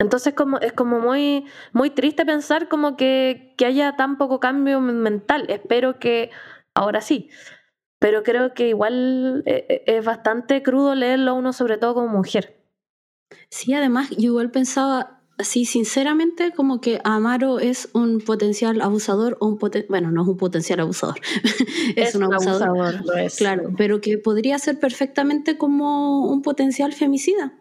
[0.00, 1.44] Entonces como, es como muy,
[1.74, 5.44] muy triste pensar como que, que haya tan poco cambio mental.
[5.50, 6.30] Espero que
[6.74, 7.28] ahora sí.
[7.98, 12.56] Pero creo que igual eh, eh, es bastante crudo leerlo uno, sobre todo como mujer.
[13.50, 19.48] Sí, además yo igual pensaba, así sinceramente como que Amaro es un potencial abusador o
[19.48, 21.20] un poten bueno no es un potencial abusador
[21.96, 23.02] es, un abusador,
[23.36, 27.54] claro pero que podría ser perfectamente como un potencial femicida.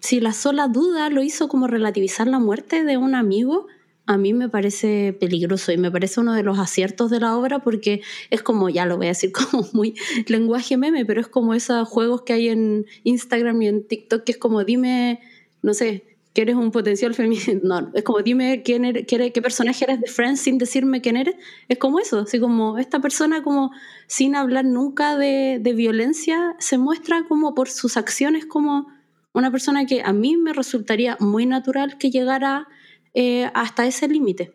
[0.00, 3.66] Si la sola duda lo hizo como relativizar la muerte de un amigo
[4.08, 7.58] a mí me parece peligroso y me parece uno de los aciertos de la obra
[7.58, 8.00] porque
[8.30, 9.94] es como, ya lo voy a decir como muy
[10.26, 14.32] lenguaje meme, pero es como esos juegos que hay en Instagram y en TikTok que
[14.32, 15.20] es como dime,
[15.60, 17.60] no sé, que eres un potencial femenino.
[17.64, 21.34] No, es como dime quién eres, qué, personaje eres de Friends sin decirme quién eres.
[21.68, 23.72] Es como eso, así como esta persona como
[24.06, 28.86] sin hablar nunca de, de violencia se muestra como por sus acciones como
[29.32, 32.68] una persona que a mí me resultaría muy natural que llegara
[33.14, 34.52] eh, hasta ese límite.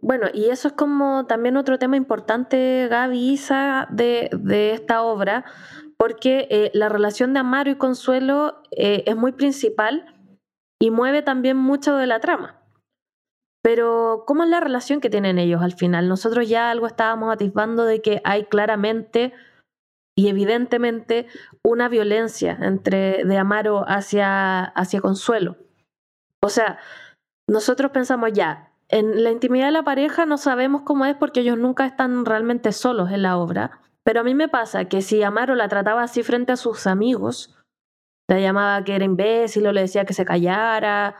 [0.00, 5.46] Bueno, y eso es como también otro tema importante, Gaby Isa, de, de esta obra,
[5.96, 10.12] porque eh, la relación de Amaro y Consuelo eh, es muy principal
[10.80, 12.60] y mueve también mucho de la trama.
[13.62, 16.08] Pero, ¿cómo es la relación que tienen ellos al final?
[16.08, 19.32] Nosotros ya algo estábamos atisbando de que hay claramente
[20.16, 21.26] y evidentemente
[21.64, 25.56] una violencia entre de Amaro hacia, hacia Consuelo.
[26.42, 26.78] O sea,
[27.48, 31.58] nosotros pensamos ya, en la intimidad de la pareja no sabemos cómo es porque ellos
[31.58, 33.80] nunca están realmente solos en la obra.
[34.04, 37.55] Pero a mí me pasa que si Amaro la trataba así frente a sus amigos,
[38.28, 41.16] la llamaba que era imbécil o le decía que se callara,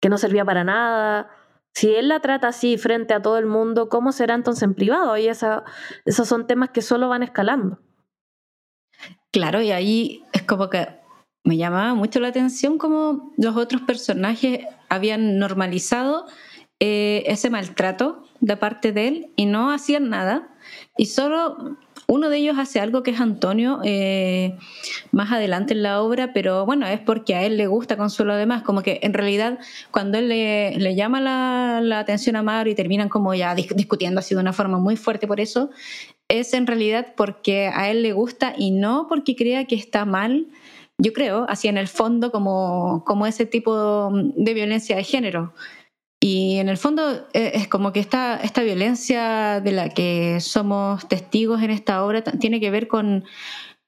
[0.00, 1.30] que no servía para nada.
[1.74, 5.16] Si él la trata así frente a todo el mundo, ¿cómo será entonces en privado?
[5.16, 5.64] Y esa,
[6.04, 7.78] esos son temas que solo van escalando.
[9.32, 10.86] Claro, y ahí es como que
[11.44, 16.26] me llamaba mucho la atención cómo los otros personajes habían normalizado
[16.78, 20.54] eh, ese maltrato de parte de él y no hacían nada.
[20.96, 21.78] Y solo
[22.12, 24.58] uno de ellos hace algo que es Antonio eh,
[25.12, 28.62] más adelante en la obra, pero bueno, es porque a él le gusta Consuelo además,
[28.62, 29.58] como que en realidad
[29.90, 34.42] cuando él le, llama la, atención a Mauro y terminan como ya discutiendo así de
[34.42, 35.70] una forma muy fuerte por eso,
[36.28, 40.48] es en realidad porque a él le gusta y no porque crea que está mal,
[40.98, 45.54] yo creo, así en el fondo como, como ese tipo de violencia de género.
[46.24, 51.08] Y en el fondo eh, es como que esta, esta violencia de la que somos
[51.08, 53.24] testigos en esta obra tiene que ver con,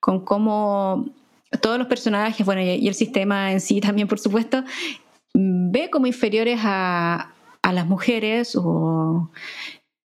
[0.01, 1.05] con cómo
[1.63, 4.65] todos los personajes, bueno, y el sistema en sí también, por supuesto,
[5.33, 7.33] ve como inferiores a,
[7.63, 8.59] a las mujeres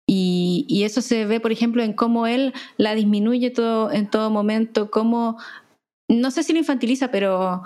[0.07, 4.31] y, y, eso se ve, por ejemplo, en cómo él la disminuye todo, en todo
[4.31, 5.37] momento, cómo,
[6.09, 7.65] no sé si lo infantiliza, pero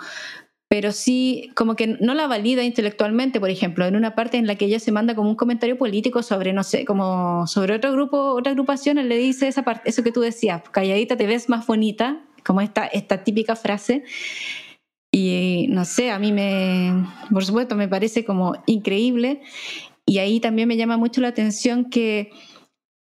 [0.69, 4.57] pero sí como que no la valida intelectualmente, por ejemplo, en una parte en la
[4.57, 8.35] que ella se manda como un comentario político sobre, no sé, como sobre otro grupo,
[8.35, 11.67] otra agrupación, él le dice esa parte, eso que tú decías, calladita te ves más
[11.67, 14.05] bonita, como esta, esta típica frase.
[15.11, 19.41] Y no sé, a mí me, por supuesto, me parece como increíble.
[20.07, 22.31] Y ahí también me llama mucho la atención que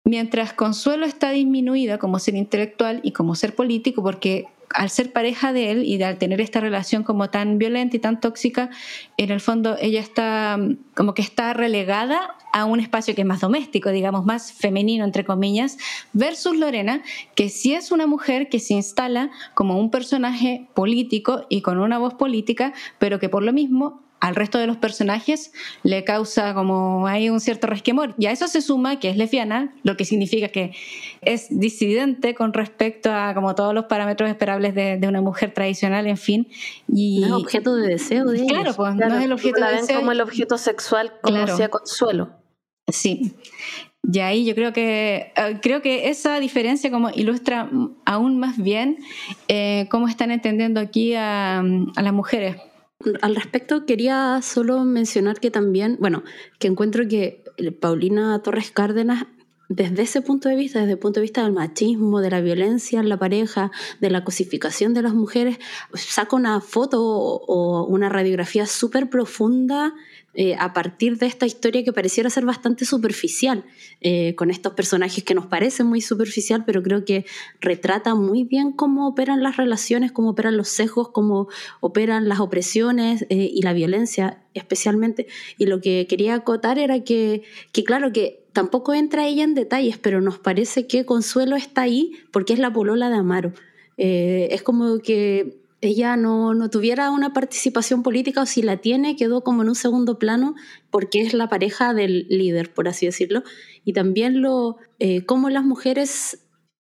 [0.05, 5.53] mientras Consuelo está disminuida como ser intelectual y como ser político, porque al ser pareja
[5.53, 8.69] de él y al tener esta relación como tan violenta y tan tóxica,
[9.17, 13.27] en el fondo ella está mm, como que está relegada a un espacio que es
[13.27, 15.77] más doméstico, digamos, más femenino, entre comillas,
[16.13, 17.01] versus Lorena,
[17.35, 21.97] que sí es una mujer que se instala como un personaje político y con una
[21.97, 25.51] voz política, pero que por lo mismo al resto de los personajes
[25.83, 28.15] le causa como hay un cierto resquemor.
[28.17, 30.71] Y a eso se suma que es lesbiana, lo que significa que
[31.21, 36.15] es disidente con respecto a como todos los parámetros esperables de, una mujer tradicional, en
[36.15, 36.47] fin.
[36.87, 39.99] Y, no es objeto de deseo de Claro, pues no es el objeto de deseo.
[39.99, 41.69] como el objeto sexual, como claro.
[41.69, 42.29] consuelo.
[42.87, 43.33] Sí.
[44.09, 47.69] Y ahí yo creo que eh, creo que esa diferencia como ilustra
[48.05, 48.99] aún más bien
[49.49, 52.55] eh, cómo están entendiendo aquí a, a las mujeres
[53.21, 56.23] al respecto quería solo mencionar que también, bueno,
[56.59, 57.43] que encuentro que
[57.79, 59.27] Paulina Torres Cárdenas
[59.69, 62.99] desde ese punto de vista, desde el punto de vista del machismo, de la violencia
[62.99, 65.57] en la pareja, de la cosificación de las mujeres,
[65.95, 69.93] saca una foto o una radiografía súper profunda
[70.35, 73.65] eh, a partir de esta historia que pareciera ser bastante superficial,
[74.01, 77.25] eh, con estos personajes que nos parecen muy superficial, pero creo que
[77.61, 81.49] retrata muy bien cómo operan las relaciones, cómo operan los sesgos, cómo
[81.81, 85.27] operan las opresiones eh, y la violencia especialmente.
[85.59, 89.99] Y lo que quería acotar era que, que, claro, que tampoco entra ella en detalles,
[89.99, 93.53] pero nos parece que Consuelo está ahí porque es la polola de Amaro.
[93.97, 99.43] es como que ella no, no, tuviera una participación política o si la tiene quedó
[99.43, 100.55] como en un segundo plano
[100.89, 103.43] porque es la pareja del líder, por así decirlo.
[103.83, 106.39] Y también lo, eh, cómo las mujeres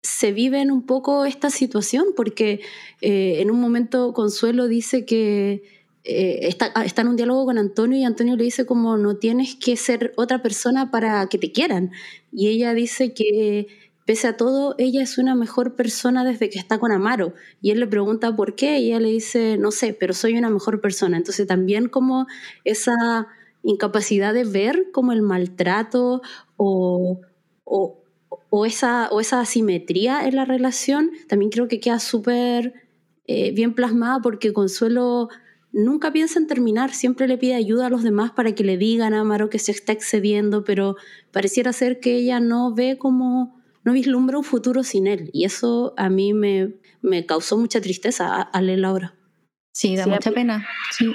[0.02, 2.60] se viven un poco esta situación, porque
[3.00, 5.62] eh, en un momento Consuelo dice que,
[6.04, 9.54] eh, está, está, en un diálogo con Antonio y Antonio le dice como no tienes
[9.54, 11.92] que ser otra persona para que te quieran.
[12.30, 13.68] Y ella dice que
[14.04, 17.34] pese a todo, ella es una mejor persona desde que está con Amaro.
[17.60, 20.50] Y él le pregunta por qué y ella le dice, no sé, pero soy una
[20.50, 21.16] mejor persona.
[21.16, 22.26] Entonces también como
[22.64, 23.28] esa
[23.62, 26.22] incapacidad de ver como el maltrato
[26.56, 27.20] o,
[27.64, 32.74] o, esa, o esa asimetría en la relación, también creo que queda súper
[33.26, 35.28] eh, bien plasmada porque Consuelo
[35.72, 39.14] nunca piensa en terminar, siempre le pide ayuda a los demás para que le digan
[39.14, 40.96] a Amaro que se está excediendo, pero
[41.30, 45.30] pareciera ser que ella no ve como, no vislumbra un futuro sin él.
[45.32, 49.14] Y eso a mí me, me causó mucha tristeza al leer la obra.
[49.72, 50.66] Sí, da mucha pena.
[50.90, 51.14] Sí.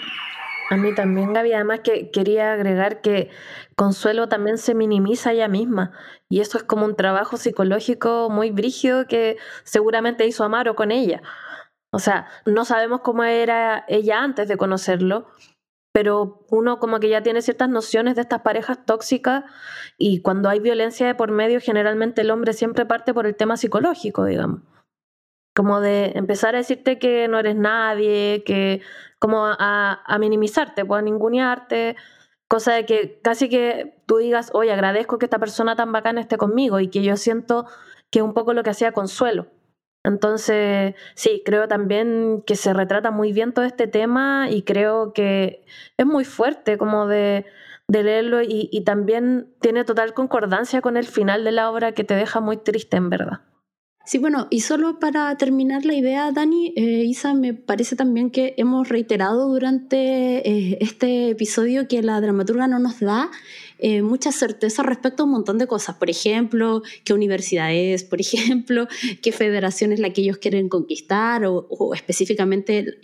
[0.69, 1.53] A mí también, Gaby.
[1.53, 3.29] Además que quería agregar que
[3.75, 5.93] Consuelo también se minimiza ella misma.
[6.29, 11.21] Y eso es como un trabajo psicológico muy brígido que seguramente hizo Amaro con ella.
[11.91, 15.27] O sea, no sabemos cómo era ella antes de conocerlo,
[15.97, 19.45] pero uno como que ya tiene ciertas nociones de estas parejas tóxicas
[19.97, 23.57] y cuando hay violencia de por medio, generalmente el hombre siempre parte por el tema
[23.57, 24.61] psicológico, digamos.
[25.55, 28.83] Como de empezar a decirte que no eres nadie, que
[29.17, 31.95] como a, a minimizarte, pues a ningunearte,
[32.47, 36.37] cosa de que casi que tú digas, oye, agradezco que esta persona tan bacana esté
[36.37, 37.65] conmigo y que yo siento
[38.11, 39.47] que es un poco lo que hacía Consuelo
[40.07, 45.63] entonces, sí, creo también que se retrata muy bien todo este tema y creo que
[45.97, 47.45] es muy fuerte como de,
[47.87, 52.15] leerlo y, y, también tiene total concordancia con el final de la obra que te
[52.15, 53.41] deja muy triste en verdad.
[54.07, 58.53] Sí, bueno, y solo para terminar la idea, Dani, eh, Isa, me parece también que
[58.55, 63.29] hemos reiterado durante eh, este episodio que la dramaturga no nos da
[63.79, 65.95] eh, mucha certeza respecto a un montón de cosas.
[65.95, 68.87] Por ejemplo, qué universidad es, por ejemplo,
[69.21, 72.97] qué federación es la que ellos quieren conquistar o, específicamente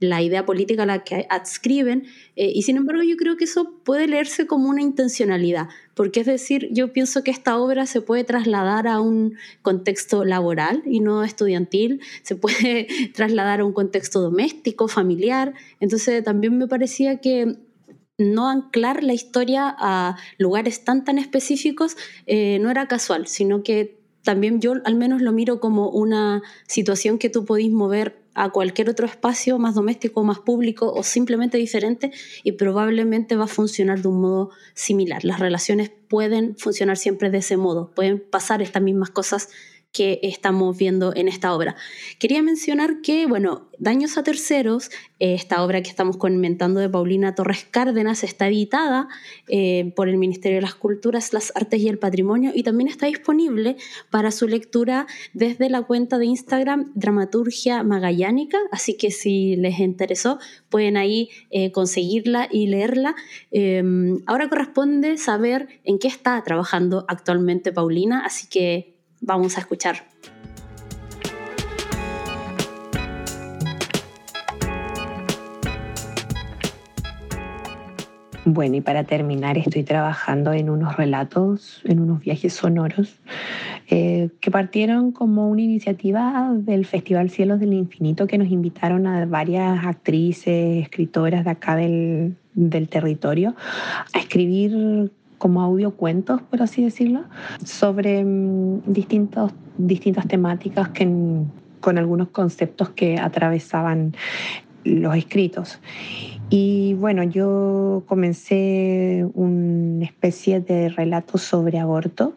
[0.00, 2.04] la idea política a la que adscriben,
[2.36, 6.26] eh, y sin embargo yo creo que eso puede leerse como una intencionalidad, porque es
[6.26, 11.24] decir, yo pienso que esta obra se puede trasladar a un contexto laboral y no
[11.24, 17.56] estudiantil, se puede trasladar a un contexto doméstico, familiar, entonces también me parecía que
[18.18, 21.96] no anclar la historia a lugares tan tan específicos
[22.26, 27.18] eh, no era casual, sino que también yo al menos lo miro como una situación
[27.18, 32.10] que tú podís mover a cualquier otro espacio más doméstico, más público o simplemente diferente
[32.42, 35.24] y probablemente va a funcionar de un modo similar.
[35.24, 39.48] Las relaciones pueden funcionar siempre de ese modo, pueden pasar estas mismas cosas
[39.96, 41.76] que estamos viendo en esta obra.
[42.18, 47.34] Quería mencionar que, bueno, Daños a Terceros, eh, esta obra que estamos comentando de Paulina
[47.34, 49.08] Torres Cárdenas, está editada
[49.48, 53.06] eh, por el Ministerio de las Culturas, las Artes y el Patrimonio y también está
[53.06, 53.76] disponible
[54.10, 60.38] para su lectura desde la cuenta de Instagram Dramaturgia Magallánica, así que si les interesó
[60.70, 63.14] pueden ahí eh, conseguirla y leerla.
[63.50, 69.96] Em, ahora corresponde saber en qué está trabajando actualmente Paulina, así que vamos a escuchar.
[78.48, 83.18] Bueno, y para terminar, estoy trabajando en unos relatos, en unos viajes sonoros,
[83.88, 89.26] eh, que partieron como una iniciativa del Festival Cielos del Infinito, que nos invitaron a
[89.26, 93.56] varias actrices, escritoras de acá del, del territorio
[94.14, 97.24] a escribir como audiocuentos, por así decirlo,
[97.64, 101.08] sobre mm, distintos, distintas temáticas que,
[101.80, 104.14] con algunos conceptos que atravesaban
[104.84, 105.80] los escritos.
[106.48, 112.36] Y bueno, yo comencé una especie de relato sobre aborto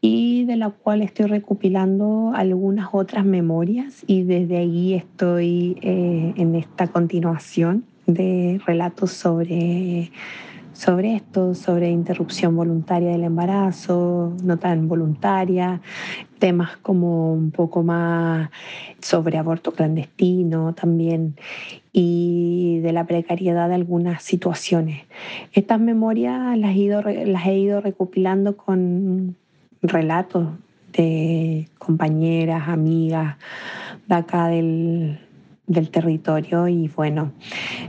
[0.00, 6.54] y de la cual estoy recopilando algunas otras memorias y desde ahí estoy eh, en
[6.54, 10.10] esta continuación de relatos sobre
[10.74, 15.80] sobre esto, sobre interrupción voluntaria del embarazo, no tan voluntaria,
[16.38, 18.50] temas como un poco más
[19.00, 21.36] sobre aborto clandestino también
[21.92, 25.04] y de la precariedad de algunas situaciones.
[25.52, 29.36] Estas memorias las he ido, las he ido recopilando con
[29.80, 30.48] relatos
[30.92, 33.36] de compañeras, amigas
[34.06, 35.18] de acá del,
[35.66, 37.32] del territorio y bueno,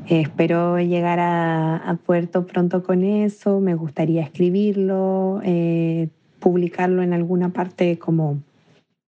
[0.07, 6.09] espero llegar a, puerto pronto con eso, me gustaría escribirlo, eh,
[6.39, 8.39] publicarlo en alguna parte como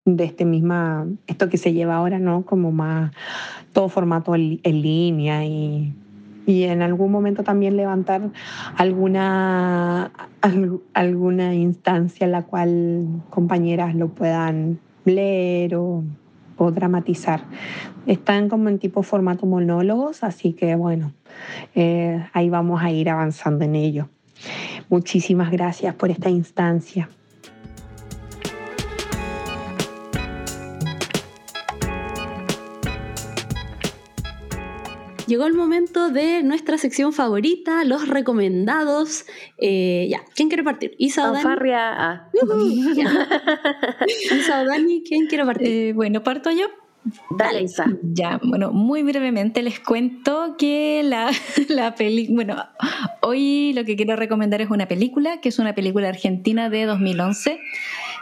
[0.05, 2.45] de este misma, esto que se lleva ahora, ¿no?
[2.45, 3.11] Como más
[3.74, 5.93] todo formato en, línea y,
[6.45, 8.32] y, en algún momento también levantar
[8.78, 10.11] alguna,
[10.93, 16.03] alguna instancia en la cual compañeras lo puedan leer o
[16.57, 17.43] o dramatizar.
[18.05, 21.11] Están como en tipo formato monólogos, así que bueno,
[21.73, 24.09] eh, ahí vamos a ir avanzando en ello.
[24.89, 27.09] Muchísimas gracias por esta instancia.
[35.28, 39.26] Llegó el momento de nuestra sección favorita, los recomendados.
[39.57, 40.95] Eh, ya, ¿quién quiere partir?
[40.99, 41.71] Isa o Dani.
[41.73, 42.30] Ah.
[44.07, 45.67] Isa o Dani, ¿quién quiere partir?
[45.67, 46.67] Eh, bueno, parto yo.
[47.38, 47.86] Dale, Isa.
[48.03, 51.32] Ya, bueno, muy brevemente les cuento que la,
[51.69, 52.63] la película, bueno,
[53.21, 57.59] hoy lo que quiero recomendar es una película, que es una película argentina de 2011,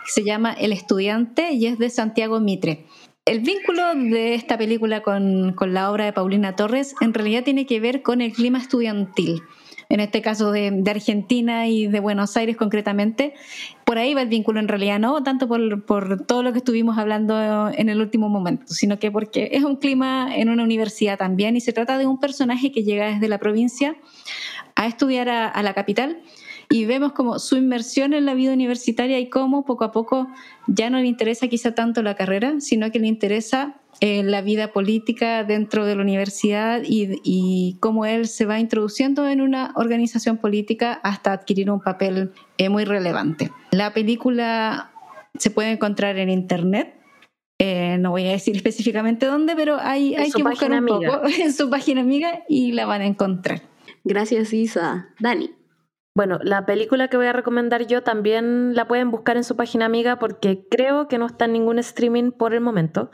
[0.06, 2.86] se llama El estudiante y es de Santiago Mitre.
[3.26, 7.80] El vínculo de esta película con, la obra de Paulina Torres en realidad tiene que
[7.80, 9.42] ver con el clima estudiantil
[9.88, 13.34] en este caso de, Argentina y de Buenos Aires concretamente.
[13.86, 16.98] Por ahí va el vínculo en realidad, no tanto por, por, todo lo que estuvimos
[16.98, 21.56] hablando en el último momento, sino que porque es un clima en una universidad también
[21.56, 23.96] y se trata de un personaje que llega desde la provincia
[24.76, 26.22] a estudiar a la capital
[26.74, 30.28] y vemos como su inmersión en la vida universitaria y cómo poco a poco
[30.66, 34.72] ya no le interesa quizá tanto la carrera, sino que le interesa eh, la vida
[34.74, 40.94] política dentro de la universidad y, cómo él se va introduciendo en una organización política
[41.04, 43.52] hasta adquirir un papel eh, muy relevante.
[43.70, 44.92] La película
[45.38, 46.96] se puede encontrar en internet.
[47.60, 51.54] Eh, no voy a decir específicamente dónde, pero hay, hay que buscar un poco en
[51.54, 53.62] su página amiga y la van a encontrar.
[54.04, 55.10] Gracias, Isa.
[55.20, 55.52] Dani.
[56.16, 59.86] Bueno, la película que voy a recomendar yo también la pueden buscar en su página
[59.86, 63.10] amiga porque creo que no está en ningún streaming por el momento.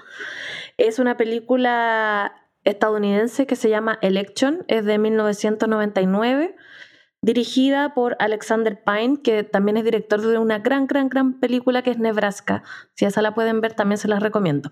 [0.78, 6.58] Es una película estadounidense que se llama Election, es de 1999,
[7.22, 11.92] dirigida por Alexander Pine, que también es director de una gran, gran, gran película que
[11.92, 12.64] es Nebraska.
[12.96, 14.72] Si esa la pueden ver, también se las recomiendo.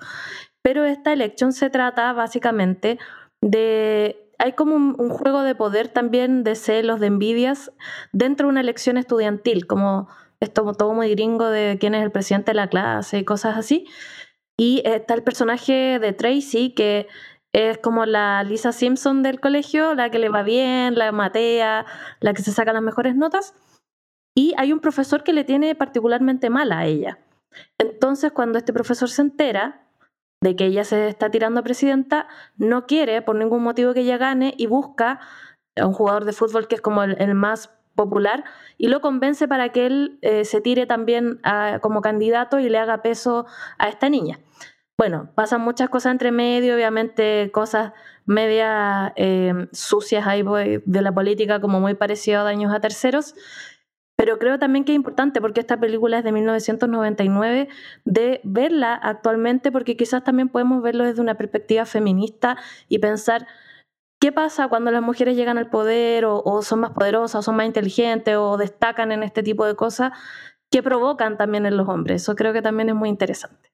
[0.61, 2.99] Pero esta Election se trata básicamente
[3.41, 7.71] de hay como un, juego de poder también, de celos, de envidias,
[8.11, 10.07] dentro de una elección estudiantil, como
[10.39, 13.85] esto todo muy gringo de quién es el presidente de la clase y cosas así.
[14.57, 17.07] Y está el personaje de Tracy, que
[17.53, 21.85] es como la Lisa Simpson del colegio, la que le va bien, la matea,
[22.19, 23.55] la que se saca las mejores notas.
[24.35, 27.19] Y hay un profesor que le tiene particularmente mal a ella.
[27.79, 29.86] Entonces, cuando este profesor se entera,
[30.41, 32.27] de que ella se está tirando a presidenta,
[32.57, 35.19] no quiere por ningún motivo que ella gane y busca
[35.75, 38.43] a un jugador de fútbol que es como el, más popular
[38.77, 41.41] y lo convence para que él eh, se tire también
[41.81, 43.47] como candidato y le haga peso
[43.79, 44.39] a esta niña.
[44.99, 47.93] Bueno, pasan muchas cosas entre medio, obviamente cosas
[48.25, 50.43] media eh, sucias ahí
[50.85, 53.35] de la política como muy parecido a daños a terceros,
[54.17, 57.69] pero creo también que es importante porque esta película es de 1999,
[58.03, 62.57] de verla actualmente porque quizás también podemos verlo desde una perspectiva feminista
[62.89, 63.47] y pensar
[64.19, 67.67] qué pasa cuando las mujeres llegan al poder o, son más poderosas o son más
[67.67, 70.11] inteligentes o destacan en este tipo de cosas
[70.71, 72.23] que provocan también en los hombres.
[72.23, 73.69] Eso creo que también es muy interesante.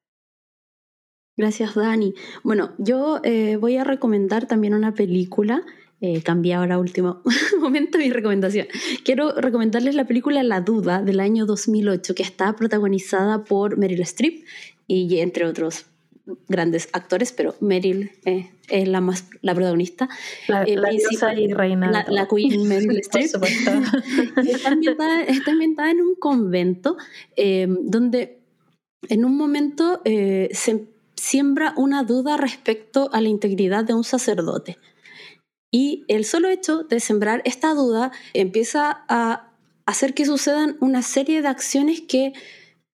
[1.38, 2.14] Gracias, Dani.
[2.44, 5.64] Bueno, yo eh, voy a recomendar también una película
[6.06, 7.22] eh, cambié ahora último
[7.62, 8.68] momento mi recomendación.
[9.06, 14.44] Quiero recomendarles la película La Duda del año 2008, que está protagonizada por Meryl Streep
[14.86, 15.86] y entre otros
[16.50, 20.10] grandes actores, pero Meryl eh, es la más la protagonista.
[20.50, 20.76] La, eh,
[21.38, 21.90] y reina.
[21.90, 23.28] La, la Queen Meryl Streep.
[24.46, 26.98] está, ambientada, en un convento
[27.80, 28.40] donde
[29.08, 30.86] en un momento se
[31.16, 34.78] siembra una duda respecto a la integridad de un sacerdote.
[35.74, 39.50] Y el solo hecho de sembrar esta duda empieza a
[39.88, 42.34] hacer que sucedan una serie de acciones que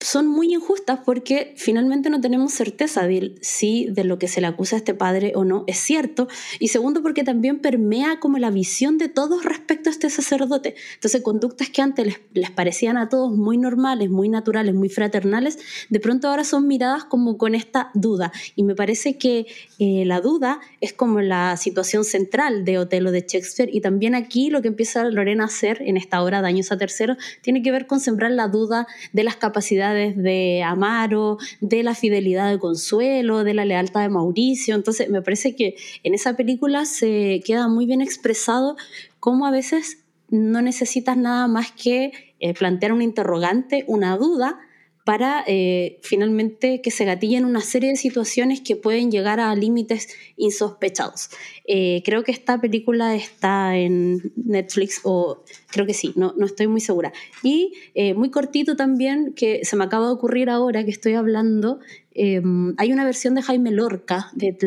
[0.01, 4.47] son muy injustas porque finalmente no tenemos certeza de si de lo que se le
[4.47, 6.29] acusa a este padre o no es cierto.
[6.57, 10.75] Y segundo, porque también permea como la visión de todos respecto a este sacerdote.
[10.93, 15.99] Entonces, conductas que antes les, parecían a todos muy normales, muy naturales, muy fraternales, de
[15.99, 18.31] pronto ahora son miradas como con esta duda.
[18.55, 19.47] Y me parece que
[19.79, 23.69] eh, la duda es como la situación central de Otelo de Shakespeare.
[23.73, 27.17] Y también aquí lo que empieza Lorena a hacer en esta obra Daños a Terceros
[27.41, 32.49] tiene que ver con sembrar la duda de las capacidades de Amaro, de la fidelidad
[32.49, 34.75] de Consuelo, de la lealtad de Mauricio.
[34.75, 38.75] Entonces, me parece que en esa película se queda muy bien expresado
[39.19, 44.59] cómo a veces no necesitas nada más que eh, plantear un interrogante, una duda,
[45.03, 50.09] para eh, finalmente que se gatillen una serie de situaciones que pueden llegar a límites
[50.37, 51.29] insospechados.
[51.65, 56.67] Eh, creo que esta película está en Netflix o creo que sí, no, no estoy
[56.67, 57.11] muy segura.
[57.43, 61.79] Y eh, muy cortito también, que se me acaba de ocurrir ahora que estoy hablando,
[62.21, 64.57] em, hay una versión de Jaime Lorca, de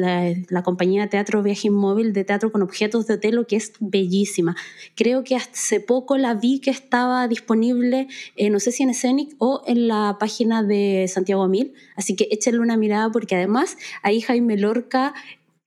[0.49, 4.57] la, compañía de teatro Viaje Inmóvil, de teatro con objetos de Otelo, que es bellísima.
[4.95, 9.35] Creo que hace poco la vi que estaba disponible, eh, no sé si en Scenic
[9.39, 14.21] o en la página de Santiago Mil, así que échenle una mirada porque además ahí
[14.21, 15.15] Jaime Lorca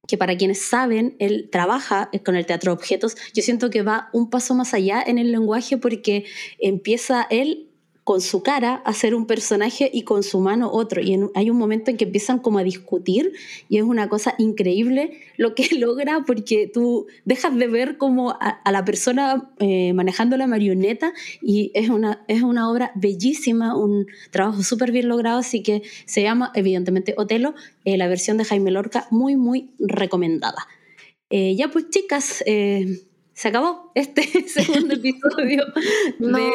[0.07, 4.09] que para quienes saben, él trabaja con el teatro de objetos, yo siento que va
[4.13, 6.25] un paso más allá en el lenguaje porque
[6.59, 7.64] empieza él
[8.05, 11.01] con su cara a ser un personaje y con su mano otro.
[11.01, 13.33] Y hay un momento en que empiezan como a discutir
[13.67, 18.61] y es una cosa increíble lo que logra porque tú dejas de ver como a,
[18.71, 24.61] la persona eh, manejando la marioneta y es una, es una obra bellísima, un trabajo
[24.61, 29.07] súper bien logrado, así que se llama evidentemente Otelo, eh, la versión de Jaime Lorca,
[29.09, 30.67] muy, muy recomendada.
[31.31, 35.65] Eh, ya pues chicas, se acabó este segundo episodio
[36.19, 36.51] de,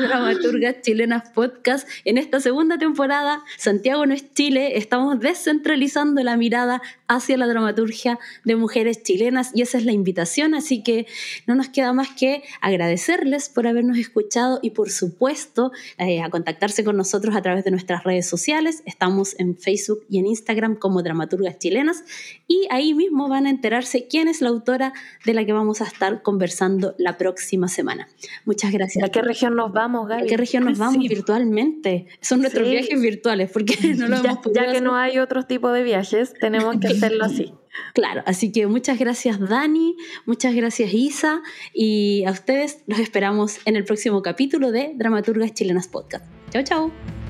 [0.00, 1.86] Dramaturgas Chilenas Podcast.
[2.04, 8.18] En esta segunda temporada, Santiago no es Chile, estamos descentralizando la mirada hacia la dramaturgia
[8.44, 11.06] de mujeres chilenas y esa es la invitación, así que
[11.46, 16.82] no nos queda más que agradecerles por habernos escuchado y por supuesto eh, a contactarse
[16.82, 18.82] con nosotros a través de nuestras redes sociales.
[18.86, 22.04] Estamos en Facebook y en Instagram como Dramaturgas Chilenas
[22.48, 24.94] y ahí mismo van a enterarse quién es la autora
[25.26, 28.08] de la que vamos a estar conversando la próxima semana.
[28.44, 29.04] Muchas gracias.
[29.04, 30.22] ¿A qué región nos vamos, Gaby?
[30.22, 32.06] ¿A qué región nos vamos virtualmente?
[32.20, 35.70] Son nuestros viajes virtuales, porque no lo ya, hemos Ya que no hay otro tipo
[35.72, 37.52] de viajes, tenemos que hacerlo así.
[37.92, 41.42] Claro, así que muchas gracias Dani, muchas gracias Isa
[41.74, 46.24] y a ustedes los esperamos en el próximo capítulo de Dramaturgas Chilenas Podcast.
[46.50, 47.25] Chao, chao.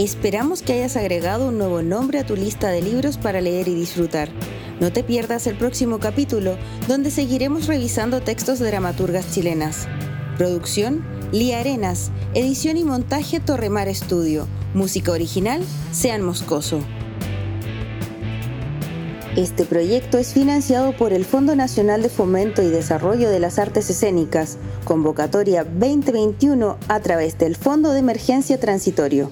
[0.00, 3.74] Esperamos que hayas agregado un nuevo nombre a tu lista de libros para leer y
[3.74, 4.30] disfrutar.
[4.80, 6.56] No te pierdas el próximo capítulo,
[6.88, 9.88] donde seguiremos revisando textos de dramaturgas chilenas.
[10.38, 12.12] Producción, Lía Arenas.
[12.32, 14.48] Edición y montaje, Torremar Estudio.
[14.72, 15.60] Música original,
[15.92, 16.80] Sean Moscoso.
[19.36, 23.90] Este proyecto es financiado por el Fondo Nacional de Fomento y Desarrollo de las Artes
[23.90, 29.30] Escénicas, convocatoria 2021 a través del Fondo de Emergencia Transitorio.